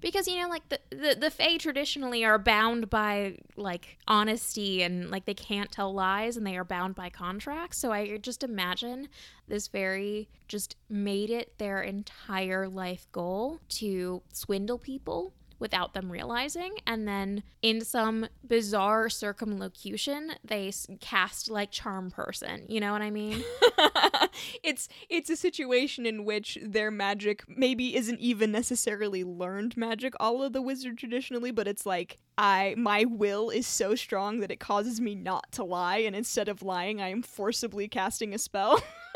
because 0.00 0.28
you 0.28 0.40
know 0.40 0.48
like 0.48 0.68
the, 0.68 0.78
the 0.90 1.16
the 1.18 1.30
fae 1.30 1.56
traditionally 1.56 2.24
are 2.24 2.38
bound 2.38 2.88
by 2.88 3.36
like 3.56 3.98
honesty 4.06 4.82
and 4.82 5.10
like 5.10 5.24
they 5.24 5.34
can't 5.34 5.72
tell 5.72 5.92
lies 5.92 6.36
and 6.36 6.46
they 6.46 6.56
are 6.56 6.64
bound 6.64 6.94
by 6.94 7.10
contracts 7.10 7.78
so 7.78 7.90
i 7.90 8.16
just 8.18 8.44
imagine 8.44 9.08
this 9.48 9.66
fairy 9.66 10.28
just 10.46 10.76
made 10.88 11.30
it 11.30 11.56
their 11.58 11.82
entire 11.82 12.68
life 12.68 13.06
goal 13.12 13.58
to 13.68 14.22
swindle 14.32 14.78
people 14.78 15.32
without 15.58 15.94
them 15.94 16.10
realizing. 16.10 16.74
And 16.86 17.06
then 17.06 17.42
in 17.62 17.84
some 17.84 18.28
bizarre 18.46 19.08
circumlocution, 19.08 20.32
they 20.44 20.72
cast 21.00 21.50
like 21.50 21.70
charm 21.70 22.10
person. 22.10 22.64
You 22.68 22.80
know 22.80 22.92
what 22.92 23.02
I 23.02 23.10
mean? 23.10 23.42
it's 24.62 24.88
it's 25.08 25.30
a 25.30 25.36
situation 25.36 26.06
in 26.06 26.24
which 26.24 26.58
their 26.62 26.90
magic 26.90 27.42
maybe 27.48 27.96
isn't 27.96 28.20
even 28.20 28.52
necessarily 28.52 29.24
learned 29.24 29.76
magic 29.76 30.14
all 30.20 30.42
of 30.42 30.52
the 30.52 30.62
wizard 30.62 30.98
traditionally 30.98 31.50
but 31.50 31.66
it's 31.66 31.86
like 31.86 32.18
i 32.36 32.74
my 32.76 33.04
will 33.04 33.50
is 33.50 33.66
so 33.66 33.94
strong 33.94 34.40
that 34.40 34.50
it 34.50 34.60
causes 34.60 35.00
me 35.00 35.14
not 35.14 35.50
to 35.52 35.64
lie 35.64 35.98
and 35.98 36.14
instead 36.14 36.48
of 36.48 36.62
lying 36.62 37.00
i 37.00 37.08
am 37.08 37.22
forcibly 37.22 37.88
casting 37.88 38.34
a 38.34 38.38
spell 38.38 38.80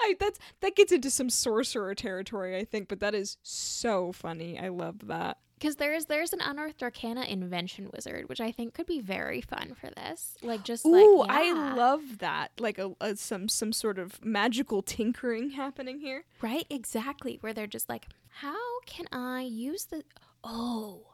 I 0.00 0.14
that's 0.18 0.38
that 0.60 0.76
gets 0.76 0.92
into 0.92 1.10
some 1.10 1.30
sorcerer 1.30 1.94
territory, 1.94 2.56
I 2.56 2.64
think, 2.64 2.88
but 2.88 3.00
that 3.00 3.14
is 3.14 3.36
so 3.42 4.12
funny. 4.12 4.58
I 4.58 4.68
love 4.68 5.06
that. 5.08 5.38
Because 5.58 5.76
there's 5.76 6.06
there's 6.06 6.32
an 6.32 6.40
unearthed 6.40 6.82
arcana 6.82 7.22
invention 7.22 7.90
wizard, 7.92 8.28
which 8.28 8.40
I 8.40 8.52
think 8.52 8.74
could 8.74 8.86
be 8.86 9.00
very 9.00 9.40
fun 9.40 9.74
for 9.74 9.90
this. 9.90 10.36
Like 10.42 10.62
just 10.62 10.86
Ooh, 10.86 11.18
like 11.18 11.30
I 11.30 11.74
love 11.74 12.18
that. 12.18 12.52
Like 12.58 12.78
a, 12.78 12.92
a 13.00 13.16
some 13.16 13.48
some 13.48 13.72
sort 13.72 13.98
of 13.98 14.24
magical 14.24 14.82
tinkering 14.82 15.50
happening 15.62 15.98
here. 16.00 16.24
Right, 16.40 16.66
exactly. 16.70 17.38
Where 17.40 17.52
they're 17.52 17.66
just 17.66 17.88
like, 17.88 18.06
how 18.28 18.80
can 18.86 19.06
I 19.12 19.42
use 19.42 19.86
the. 19.86 20.04
Oh, 20.44 21.06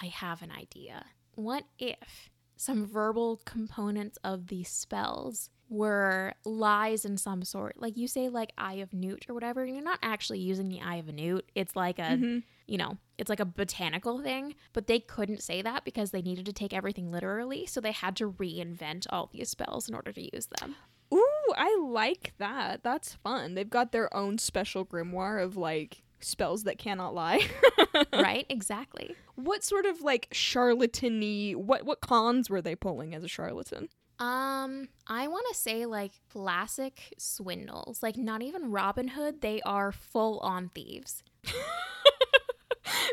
I 0.00 0.06
have 0.06 0.42
an 0.42 0.52
idea. 0.52 1.04
What 1.34 1.64
if 1.78 2.30
some 2.58 2.86
verbal 2.86 3.40
components 3.44 4.18
of 4.22 4.48
these 4.48 4.68
spells 4.68 5.50
were 5.70 6.32
lies 6.44 7.04
in 7.04 7.16
some 7.16 7.42
sort? 7.44 7.80
Like 7.80 7.96
you 7.96 8.08
say, 8.08 8.28
like 8.28 8.52
Eye 8.58 8.74
of 8.74 8.92
Newt 8.92 9.26
or 9.28 9.34
whatever, 9.34 9.62
and 9.64 9.74
you're 9.74 9.84
not 9.84 9.98
actually 10.02 10.40
using 10.40 10.68
the 10.68 10.80
Eye 10.80 10.96
of 10.96 11.08
a 11.08 11.12
Newt. 11.12 11.50
It's 11.54 11.74
like 11.76 11.98
a. 11.98 12.02
Mhm. 12.02 12.42
You 12.70 12.76
know, 12.76 12.98
it's 13.16 13.30
like 13.30 13.40
a 13.40 13.46
botanical 13.46 14.18
thing, 14.20 14.54
but 14.74 14.88
they 14.88 15.00
couldn't 15.00 15.42
say 15.42 15.62
that 15.62 15.86
because 15.86 16.10
they 16.10 16.20
needed 16.20 16.44
to 16.44 16.52
take 16.52 16.74
everything 16.74 17.10
literally. 17.10 17.64
So 17.64 17.80
they 17.80 17.92
had 17.92 18.14
to 18.16 18.30
reinvent 18.30 19.06
all 19.08 19.30
these 19.32 19.48
spells 19.48 19.88
in 19.88 19.94
order 19.94 20.12
to 20.12 20.36
use 20.36 20.48
them. 20.60 20.76
Ooh, 21.14 21.54
I 21.56 21.78
like 21.82 22.34
that. 22.36 22.82
That's 22.82 23.14
fun. 23.14 23.54
They've 23.54 23.70
got 23.70 23.92
their 23.92 24.14
own 24.14 24.36
special 24.36 24.84
grimoire 24.84 25.42
of 25.42 25.56
like 25.56 26.02
spells 26.20 26.64
that 26.64 26.78
cannot 26.78 27.14
lie. 27.14 27.40
right? 28.12 28.46
Exactly. 28.48 29.14
what 29.36 29.62
sort 29.64 29.86
of 29.86 30.02
like 30.02 30.28
charlatany 30.30 31.54
what 31.54 31.84
what 31.84 32.00
cons 32.00 32.50
were 32.50 32.60
they 32.62 32.74
pulling 32.74 33.14
as 33.14 33.24
a 33.24 33.28
charlatan? 33.28 33.88
Um, 34.20 34.88
I 35.06 35.28
want 35.28 35.46
to 35.50 35.54
say 35.54 35.86
like 35.86 36.10
classic 36.32 37.14
swindles, 37.18 38.02
like 38.02 38.16
not 38.16 38.42
even 38.42 38.72
Robin 38.72 39.08
Hood. 39.08 39.42
They 39.42 39.60
are 39.62 39.92
full 39.92 40.40
on 40.40 40.70
thieves. 40.74 41.22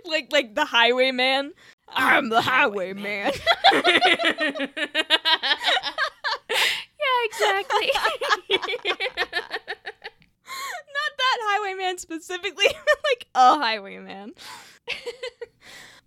like 0.06 0.30
like 0.32 0.56
the 0.56 0.66
highwayman. 0.66 1.54
I'm 1.90 2.30
the 2.30 2.42
highwayman. 2.42 3.32
yeah, 3.72 4.68
exactly. 7.26 7.92
Not 11.38 11.44
that 11.44 11.60
highwayman 11.60 11.98
specifically, 11.98 12.66
like 13.12 13.28
a 13.36 13.56
highwayman. 13.58 14.32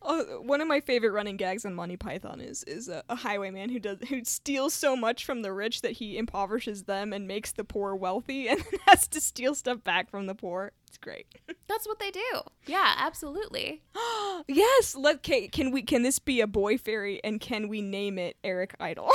Oh, 0.00 0.40
one 0.42 0.60
of 0.60 0.68
my 0.68 0.80
favorite 0.80 1.10
running 1.10 1.36
gags 1.36 1.64
on 1.66 1.74
Monty 1.74 1.96
Python 1.96 2.40
is 2.40 2.62
is 2.62 2.88
a, 2.88 3.02
a 3.08 3.16
highwayman 3.16 3.68
who 3.68 3.80
does 3.80 3.98
who 4.08 4.24
steals 4.24 4.72
so 4.72 4.94
much 4.94 5.24
from 5.24 5.42
the 5.42 5.52
rich 5.52 5.82
that 5.82 5.90
he 5.90 6.16
impoverishes 6.16 6.84
them 6.84 7.12
and 7.12 7.26
makes 7.26 7.50
the 7.50 7.64
poor 7.64 7.96
wealthy, 7.96 8.46
and 8.48 8.60
then 8.60 8.80
has 8.86 9.08
to 9.08 9.20
steal 9.20 9.56
stuff 9.56 9.82
back 9.82 10.08
from 10.08 10.26
the 10.26 10.36
poor. 10.36 10.70
It's 10.86 10.98
great. 10.98 11.26
That's 11.66 11.84
what 11.86 11.98
they 11.98 12.12
do. 12.12 12.22
Yeah, 12.66 12.94
absolutely. 12.96 13.82
yes, 14.46 14.94
let 14.94 15.24
can, 15.24 15.48
can 15.48 15.72
we 15.72 15.82
can 15.82 16.02
this 16.04 16.20
be 16.20 16.40
a 16.40 16.46
boy 16.46 16.78
fairy 16.78 17.20
and 17.24 17.40
can 17.40 17.66
we 17.68 17.82
name 17.82 18.18
it 18.18 18.36
Eric 18.44 18.76
Idle 18.78 19.10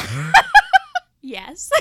Yes. 1.22 1.72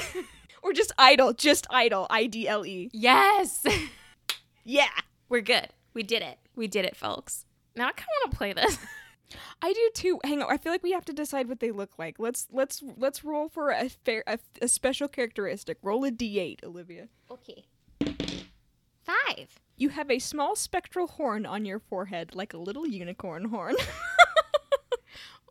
or 0.62 0.72
just 0.72 0.92
Idle, 0.96 1.32
just 1.32 1.66
Idle, 1.70 2.06
I 2.08 2.26
D 2.26 2.46
L 2.46 2.64
E. 2.64 2.88
yes. 2.92 3.64
Yeah. 4.64 4.88
We're 5.28 5.40
good. 5.40 5.68
We 5.94 6.02
did 6.02 6.22
it. 6.22 6.38
We 6.54 6.66
did 6.68 6.84
it, 6.84 6.96
folks. 6.96 7.44
Now 7.76 7.86
I 7.88 7.92
kind 7.92 8.00
of 8.00 8.24
want 8.24 8.32
to 8.32 8.36
play 8.38 8.52
this. 8.52 8.78
I 9.62 9.72
do 9.72 9.90
too. 9.94 10.20
Hang 10.24 10.42
on, 10.42 10.52
I 10.52 10.58
feel 10.58 10.72
like 10.72 10.82
we 10.82 10.92
have 10.92 11.06
to 11.06 11.12
decide 11.12 11.48
what 11.48 11.60
they 11.60 11.70
look 11.70 11.98
like. 11.98 12.18
Let's 12.18 12.46
let's 12.52 12.82
let's 12.98 13.24
roll 13.24 13.48
for 13.48 13.70
a 13.70 13.88
fair 13.88 14.22
a, 14.26 14.38
a 14.60 14.68
special 14.68 15.08
characteristic. 15.08 15.78
Roll 15.82 16.04
a 16.04 16.10
d8, 16.10 16.62
Olivia. 16.64 17.08
Okay. 17.30 17.64
Five. 19.02 19.58
You 19.76 19.88
have 19.88 20.10
a 20.10 20.18
small 20.18 20.54
spectral 20.54 21.06
horn 21.06 21.46
on 21.46 21.64
your 21.64 21.78
forehead, 21.78 22.34
like 22.34 22.52
a 22.52 22.58
little 22.58 22.86
unicorn 22.86 23.46
horn. 23.46 23.76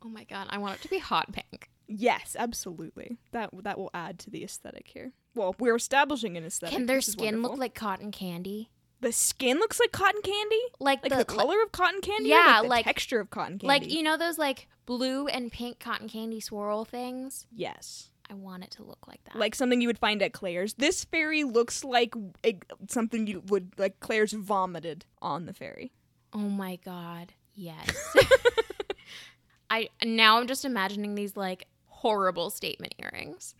Oh 0.04 0.10
my 0.10 0.24
god, 0.24 0.47
I 0.50 0.58
want 0.58 0.80
it 0.80 0.82
to 0.82 0.88
be 0.88 0.97
hot 0.97 1.32
pink. 1.32 1.69
yes, 1.88 2.36
absolutely. 2.39 3.17
That 3.34 3.52
that 3.63 3.78
will 3.78 3.91
add 3.93 4.17
to 4.19 4.32
the 4.32 4.43
aesthetic 4.43 4.88
here. 4.91 5.12
Well, 5.36 5.54
we're 5.60 5.76
establishing 5.76 6.38
an 6.38 6.43
aesthetic. 6.43 6.76
Can 6.76 6.88
their 6.88 7.02
skin 7.02 7.43
look 7.43 7.56
like 7.60 7.76
cotton 7.76 8.12
candy? 8.12 8.71
The 9.02 9.12
skin 9.12 9.58
looks 9.58 9.80
like 9.80 9.92
cotton 9.92 10.22
candy? 10.22 10.62
Like, 10.80 11.04
Like 11.04 11.18
the, 11.18 11.26
color 11.26 11.62
of 11.64 11.72
cotton 11.72 12.02
candy? 12.02 12.30
yeah, 12.30 12.54
like 12.60 12.62
the 12.64 12.68
like- 12.70 12.86
texture 12.86 13.20
of 13.20 13.30
cotton 13.30 13.60
candy. 13.60 13.68
Like 13.68 13.92
you 13.92 14.04
know 14.04 14.16
those 14.18 14.38
like 14.38 14.68
blue 14.86 15.28
and 15.28 15.52
pink 15.52 15.80
cotton 15.80 16.08
candy 16.10 16.40
swirl 16.40 16.86
things? 16.86 17.46
yes. 17.54 18.08
I 18.30 18.34
want 18.34 18.64
it 18.64 18.72
to 18.72 18.84
look 18.84 19.10
like 19.10 19.22
that. 19.26 19.36
Like 19.36 19.56
something 19.56 19.82
you 19.82 19.90
would 19.90 20.00
find 20.00 20.22
at 20.22 20.32
Claire's. 20.32 20.76
This 20.76 21.04
fairy 21.04 21.44
looks 21.44 21.84
like 21.84 22.14
a, 22.46 22.58
something 22.88 23.28
you 23.28 23.44
would 23.48 23.74
like 23.78 24.00
Claire's 24.00 24.32
vomited 24.32 25.04
on 25.22 25.48
the 25.48 25.54
fairy. 25.54 25.92
oh 26.32 26.38
my 26.38 26.78
god, 26.78 27.34
yes. 27.54 28.16
I 29.70 29.90
now 30.04 30.40
I'm 30.40 30.48
just 30.48 30.66
imagining 30.66 31.16
these 31.16 31.36
like 31.38 31.68
horrible 31.88 32.50
statement 32.50 32.96
earrings, 33.00 33.54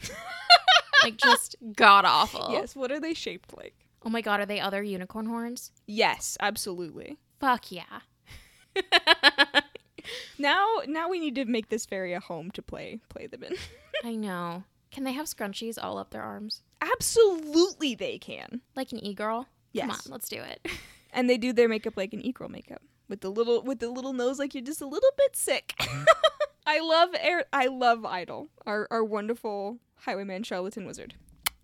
like 1.04 1.17
just 1.17 1.56
god 1.75 2.06
awful. 2.06 2.49
Yes, 2.51 2.75
what 2.75 2.91
are 2.93 2.99
they 2.99 3.13
shaped 3.13 3.56
like? 3.58 3.75
Oh 4.03 4.09
my 4.09 4.21
god, 4.21 4.39
are 4.39 4.45
they 4.45 4.59
other 4.59 4.81
unicorn 4.83 5.27
horns? 5.27 5.71
Yes, 5.85 6.37
absolutely. 6.39 7.17
Fuck 7.39 7.71
yeah. 7.71 8.01
Now 10.37 10.65
now 10.87 11.07
we 11.09 11.19
need 11.19 11.35
to 11.35 11.45
make 11.45 11.69
this 11.69 11.85
fairy 11.85 12.13
a 12.13 12.19
home 12.19 12.49
to 12.51 12.61
play 12.61 12.99
play 13.09 13.27
them 13.27 13.43
in. 13.43 13.53
I 14.03 14.15
know. 14.15 14.63
Can 14.91 15.03
they 15.03 15.11
have 15.13 15.27
scrunchies 15.27 15.77
all 15.81 15.97
up 15.97 16.09
their 16.11 16.23
arms? 16.23 16.63
absolutely 16.81 17.93
they 17.93 18.17
can. 18.17 18.61
Like 18.75 18.91
an 18.91 18.97
e-girl? 19.05 19.47
Yes. 19.71 19.85
Come 19.85 19.91
on, 19.91 19.99
let's 20.11 20.29
do 20.29 20.41
it. 20.41 20.67
And 21.13 21.29
they 21.29 21.37
do 21.37 21.51
their 21.51 21.67
makeup 21.67 21.97
like 21.97 22.13
an 22.13 22.25
e-girl 22.25 22.47
makeup. 22.47 22.81
With 23.09 23.19
the 23.19 23.29
little 23.29 23.61
with 23.63 23.79
the 23.79 23.89
little 23.89 24.13
nose 24.13 24.39
like 24.39 24.55
you're 24.55 24.63
just 24.63 24.81
a 24.81 24.87
little 24.87 25.11
bit 25.17 25.35
sick. 25.35 25.75
I 26.65 26.79
love 26.79 27.09
air 27.19 27.43
I 27.51 27.67
love 27.67 28.05
Idle. 28.05 28.47
Our 28.65 28.87
our 28.89 29.03
wonderful 29.03 29.79
highwayman 29.97 30.43
charlatan 30.43 30.85
wizard. 30.87 31.15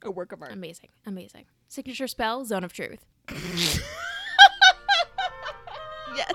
A 0.03 0.11
work 0.11 0.33
of 0.33 0.41
art. 0.41 0.51
Amazing. 0.51 0.89
Amazing. 1.05 1.45
Signature 1.67 2.07
spell, 2.07 2.45
zone 2.45 2.63
of 2.63 2.73
truth. 2.73 3.05
yes. 6.15 6.33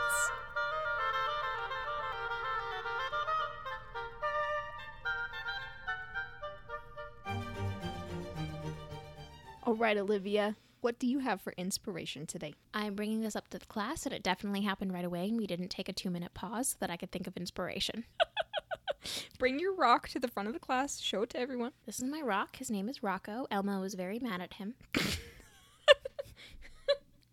All 9.64 9.74
right, 9.74 9.96
Olivia. 9.96 10.56
What 10.82 10.98
do 10.98 11.06
you 11.06 11.20
have 11.20 11.40
for 11.40 11.54
inspiration 11.56 12.26
today? 12.26 12.54
I'm 12.74 12.94
bringing 12.96 13.20
this 13.20 13.36
up 13.36 13.48
to 13.48 13.58
the 13.58 13.66
class, 13.66 14.04
and 14.04 14.12
it 14.12 14.24
definitely 14.24 14.62
happened 14.62 14.92
right 14.92 15.04
away, 15.04 15.28
and 15.28 15.36
we 15.38 15.46
didn't 15.46 15.68
take 15.68 15.88
a 15.88 15.92
two 15.92 16.10
minute 16.10 16.34
pause 16.34 16.70
so 16.70 16.76
that 16.80 16.90
I 16.90 16.96
could 16.96 17.12
think 17.12 17.26
of 17.28 17.36
inspiration. 17.36 18.04
Bring 19.38 19.58
your 19.58 19.74
rock 19.74 20.08
to 20.08 20.20
the 20.20 20.28
front 20.28 20.48
of 20.48 20.52
the 20.52 20.60
class. 20.60 21.00
Show 21.00 21.22
it 21.22 21.30
to 21.30 21.38
everyone. 21.38 21.72
This 21.86 21.98
is 21.98 22.04
my 22.04 22.20
rock. 22.20 22.56
His 22.56 22.70
name 22.70 22.88
is 22.88 23.02
Rocco. 23.02 23.46
Elmo 23.50 23.80
was 23.80 23.94
very 23.94 24.18
mad 24.18 24.40
at 24.40 24.54
him. 24.54 24.74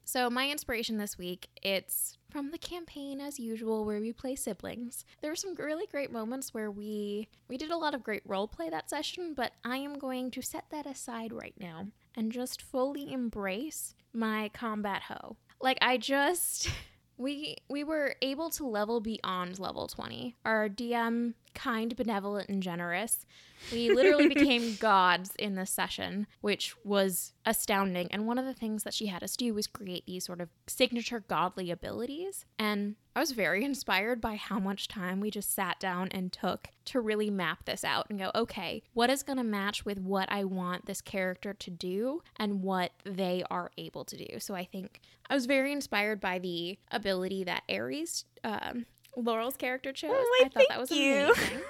so 0.10 0.28
my 0.28 0.50
inspiration 0.50 0.98
this 0.98 1.20
week, 1.20 1.50
it's 1.62 2.18
from 2.32 2.50
the 2.50 2.58
campaign 2.58 3.22
as 3.22 3.40
usual 3.40 3.86
where 3.86 4.00
we 4.00 4.12
play 4.12 4.36
siblings. 4.36 5.06
There 5.22 5.30
were 5.30 5.36
some 5.36 5.54
really 5.54 5.86
great 5.86 6.12
moments 6.12 6.52
where 6.52 6.72
we 6.72 7.28
we 7.48 7.58
did 7.58 7.70
a 7.70 7.78
lot 7.78 7.94
of 7.94 8.02
great 8.02 8.24
role 8.26 8.48
play 8.48 8.72
that 8.72 8.90
session, 8.90 9.36
but 9.36 9.52
I 9.64 9.78
am 9.78 10.00
going 10.00 10.32
to 10.32 10.42
set 10.42 10.66
that 10.72 10.88
aside 10.88 11.32
right 11.32 11.54
now 11.60 11.90
and 12.16 12.32
just 12.32 12.60
fully 12.60 13.14
embrace 13.14 13.94
my 14.12 14.50
combat 14.52 15.04
hoe. 15.04 15.36
Like 15.62 15.78
I 15.80 15.98
just 15.98 16.72
we 17.20 17.58
we 17.70 17.84
were 17.84 18.16
able 18.24 18.50
to 18.50 18.66
level 18.66 19.02
beyond 19.02 19.60
level 19.60 19.86
20. 19.86 20.36
Our 20.44 20.70
DM 20.70 21.36
kind, 21.54 21.96
benevolent 21.96 22.50
and 22.50 22.62
generous. 22.64 23.26
We 23.72 23.92
literally 23.92 24.28
became 24.34 24.76
gods 24.76 25.32
in 25.38 25.56
this 25.56 25.72
session, 25.72 26.28
which 26.42 26.76
was 26.84 27.34
astounding. 27.46 28.08
And 28.12 28.26
one 28.26 28.38
of 28.38 28.46
the 28.46 28.54
things 28.54 28.84
that 28.84 28.94
she 28.94 29.08
had 29.08 29.24
us 29.24 29.36
do 29.36 29.54
was 29.54 29.68
create 29.68 30.06
these 30.06 30.26
sort 30.26 30.42
of 30.42 30.50
signature 30.68 31.20
godly 31.20 31.72
abilities. 31.72 32.46
And 32.58 32.96
I 33.16 33.20
was 33.20 33.32
very 33.32 33.64
inspired 33.66 34.22
by 34.22 34.36
how 34.36 34.60
much 34.60 34.88
time 34.88 35.20
we 35.20 35.32
just 35.32 35.54
sat 35.54 35.80
down 35.80 36.10
and 36.12 36.32
took 36.32 36.70
to 36.86 37.02
really 37.02 37.30
map 37.30 37.66
this 37.66 37.84
out 37.84 38.08
and 38.10 38.18
go, 38.18 38.32
okay, 38.34 38.82
what 38.94 39.10
is 39.10 39.24
going 39.24 39.38
to 39.38 39.44
match 39.44 39.86
with 39.86 40.00
what 40.00 40.32
I 40.32 40.44
want 40.44 40.86
this 40.86 41.02
character 41.02 41.54
to 41.54 41.70
do 41.70 42.22
and 42.38 42.64
what 42.64 42.92
they 43.04 43.44
are 43.52 43.72
able 43.78 44.06
to 44.06 44.18
do? 44.18 44.40
So 44.40 44.56
I 44.56 44.66
think 44.66 45.02
I 45.30 45.36
was 45.36 45.46
very 45.46 45.72
inspired 45.72 46.20
by 46.20 46.40
the 46.40 46.80
ability 46.92 47.44
that 47.44 47.64
Aries 47.70 48.26
um, 48.44 48.86
Laurel's 49.16 49.56
character 49.58 49.92
chose. 49.92 50.12
Why, 50.12 50.44
I 50.46 50.50
thought 50.50 50.66
that 50.70 50.80
was 50.80 50.92
you. 50.92 51.34
amazing. 51.34 51.62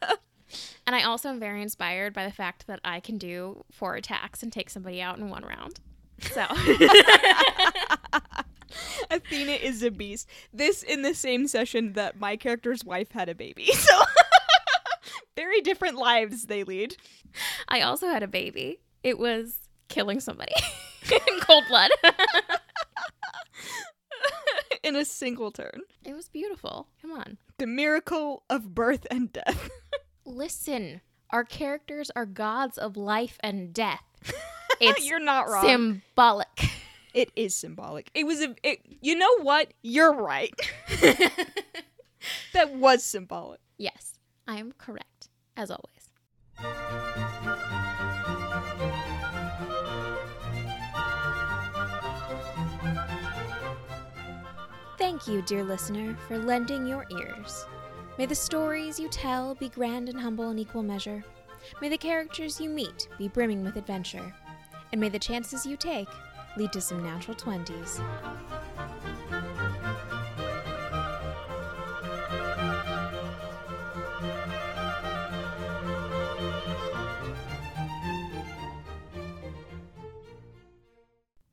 and 0.86 0.96
I 0.96 1.02
also 1.04 1.28
am 1.28 1.38
very 1.40 1.62
inspired 1.62 2.12
by 2.12 2.24
the 2.24 2.32
fact 2.32 2.66
that 2.66 2.80
I 2.84 3.00
can 3.00 3.18
do 3.18 3.64
four 3.70 3.94
attacks 3.96 4.42
and 4.42 4.52
take 4.52 4.70
somebody 4.70 5.00
out 5.00 5.18
in 5.18 5.28
one 5.28 5.44
round. 5.44 5.80
So 6.20 6.42
Athena 9.10 9.52
is 9.52 9.82
a 9.82 9.90
beast. 9.90 10.28
This 10.52 10.82
in 10.82 11.02
the 11.02 11.14
same 11.14 11.48
session 11.48 11.94
that 11.94 12.18
my 12.18 12.36
character's 12.36 12.84
wife 12.84 13.12
had 13.12 13.28
a 13.28 13.34
baby. 13.34 13.70
So 13.82 14.00
very 15.34 15.62
different 15.62 15.96
lives 15.96 16.44
they 16.46 16.62
lead. 16.62 16.96
I 17.66 17.80
also 17.80 18.06
had 18.08 18.22
a 18.22 18.28
baby. 18.28 18.80
It 19.02 19.18
was 19.18 19.56
killing 19.88 20.20
somebody 20.20 20.52
in 21.10 21.40
cold 21.40 21.64
blood. 21.68 21.90
in 24.82 24.94
a 24.94 25.04
single 25.04 25.50
turn. 25.50 25.80
It 26.04 26.14
was 26.14 26.28
beautiful. 26.28 26.88
Come 27.00 27.12
on. 27.12 27.38
The 27.58 27.66
miracle 27.66 28.42
of 28.50 28.74
birth 28.74 29.06
and 29.10 29.32
death. 29.32 29.70
Listen, 30.24 31.00
our 31.30 31.44
characters 31.44 32.10
are 32.16 32.26
gods 32.26 32.78
of 32.78 32.96
life 32.96 33.38
and 33.40 33.72
death. 33.74 34.00
It's 34.80 35.06
You're 35.08 35.20
not 35.20 35.48
wrong. 35.48 35.64
symbolic. 35.64 36.48
it 37.14 37.30
is 37.36 37.54
symbolic. 37.54 38.10
It 38.14 38.26
was 38.26 38.40
a. 38.40 38.56
It, 38.64 38.80
you 39.00 39.14
know 39.14 39.38
what? 39.42 39.72
You're 39.82 40.12
right. 40.12 40.52
that 42.52 42.74
was 42.74 43.04
symbolic. 43.04 43.60
yes, 43.78 44.14
I 44.48 44.56
am 44.56 44.72
correct, 44.78 45.28
as 45.56 45.70
always. 45.70 47.11
Thank 55.24 55.36
you, 55.36 55.42
dear 55.42 55.62
listener, 55.62 56.16
for 56.26 56.36
lending 56.36 56.84
your 56.84 57.06
ears. 57.08 57.64
May 58.18 58.26
the 58.26 58.34
stories 58.34 58.98
you 58.98 59.08
tell 59.08 59.54
be 59.54 59.68
grand 59.68 60.08
and 60.08 60.18
humble 60.18 60.50
in 60.50 60.58
equal 60.58 60.82
measure. 60.82 61.22
May 61.80 61.90
the 61.90 61.96
characters 61.96 62.60
you 62.60 62.68
meet 62.68 63.06
be 63.18 63.28
brimming 63.28 63.62
with 63.62 63.76
adventure. 63.76 64.34
And 64.90 65.00
may 65.00 65.10
the 65.10 65.20
chances 65.20 65.64
you 65.64 65.76
take 65.76 66.08
lead 66.56 66.72
to 66.72 66.80
some 66.80 67.04
natural 67.04 67.36
twenties. 67.36 68.00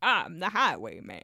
I'm 0.02 0.40
the 0.40 0.50
highwayman. 0.50 1.22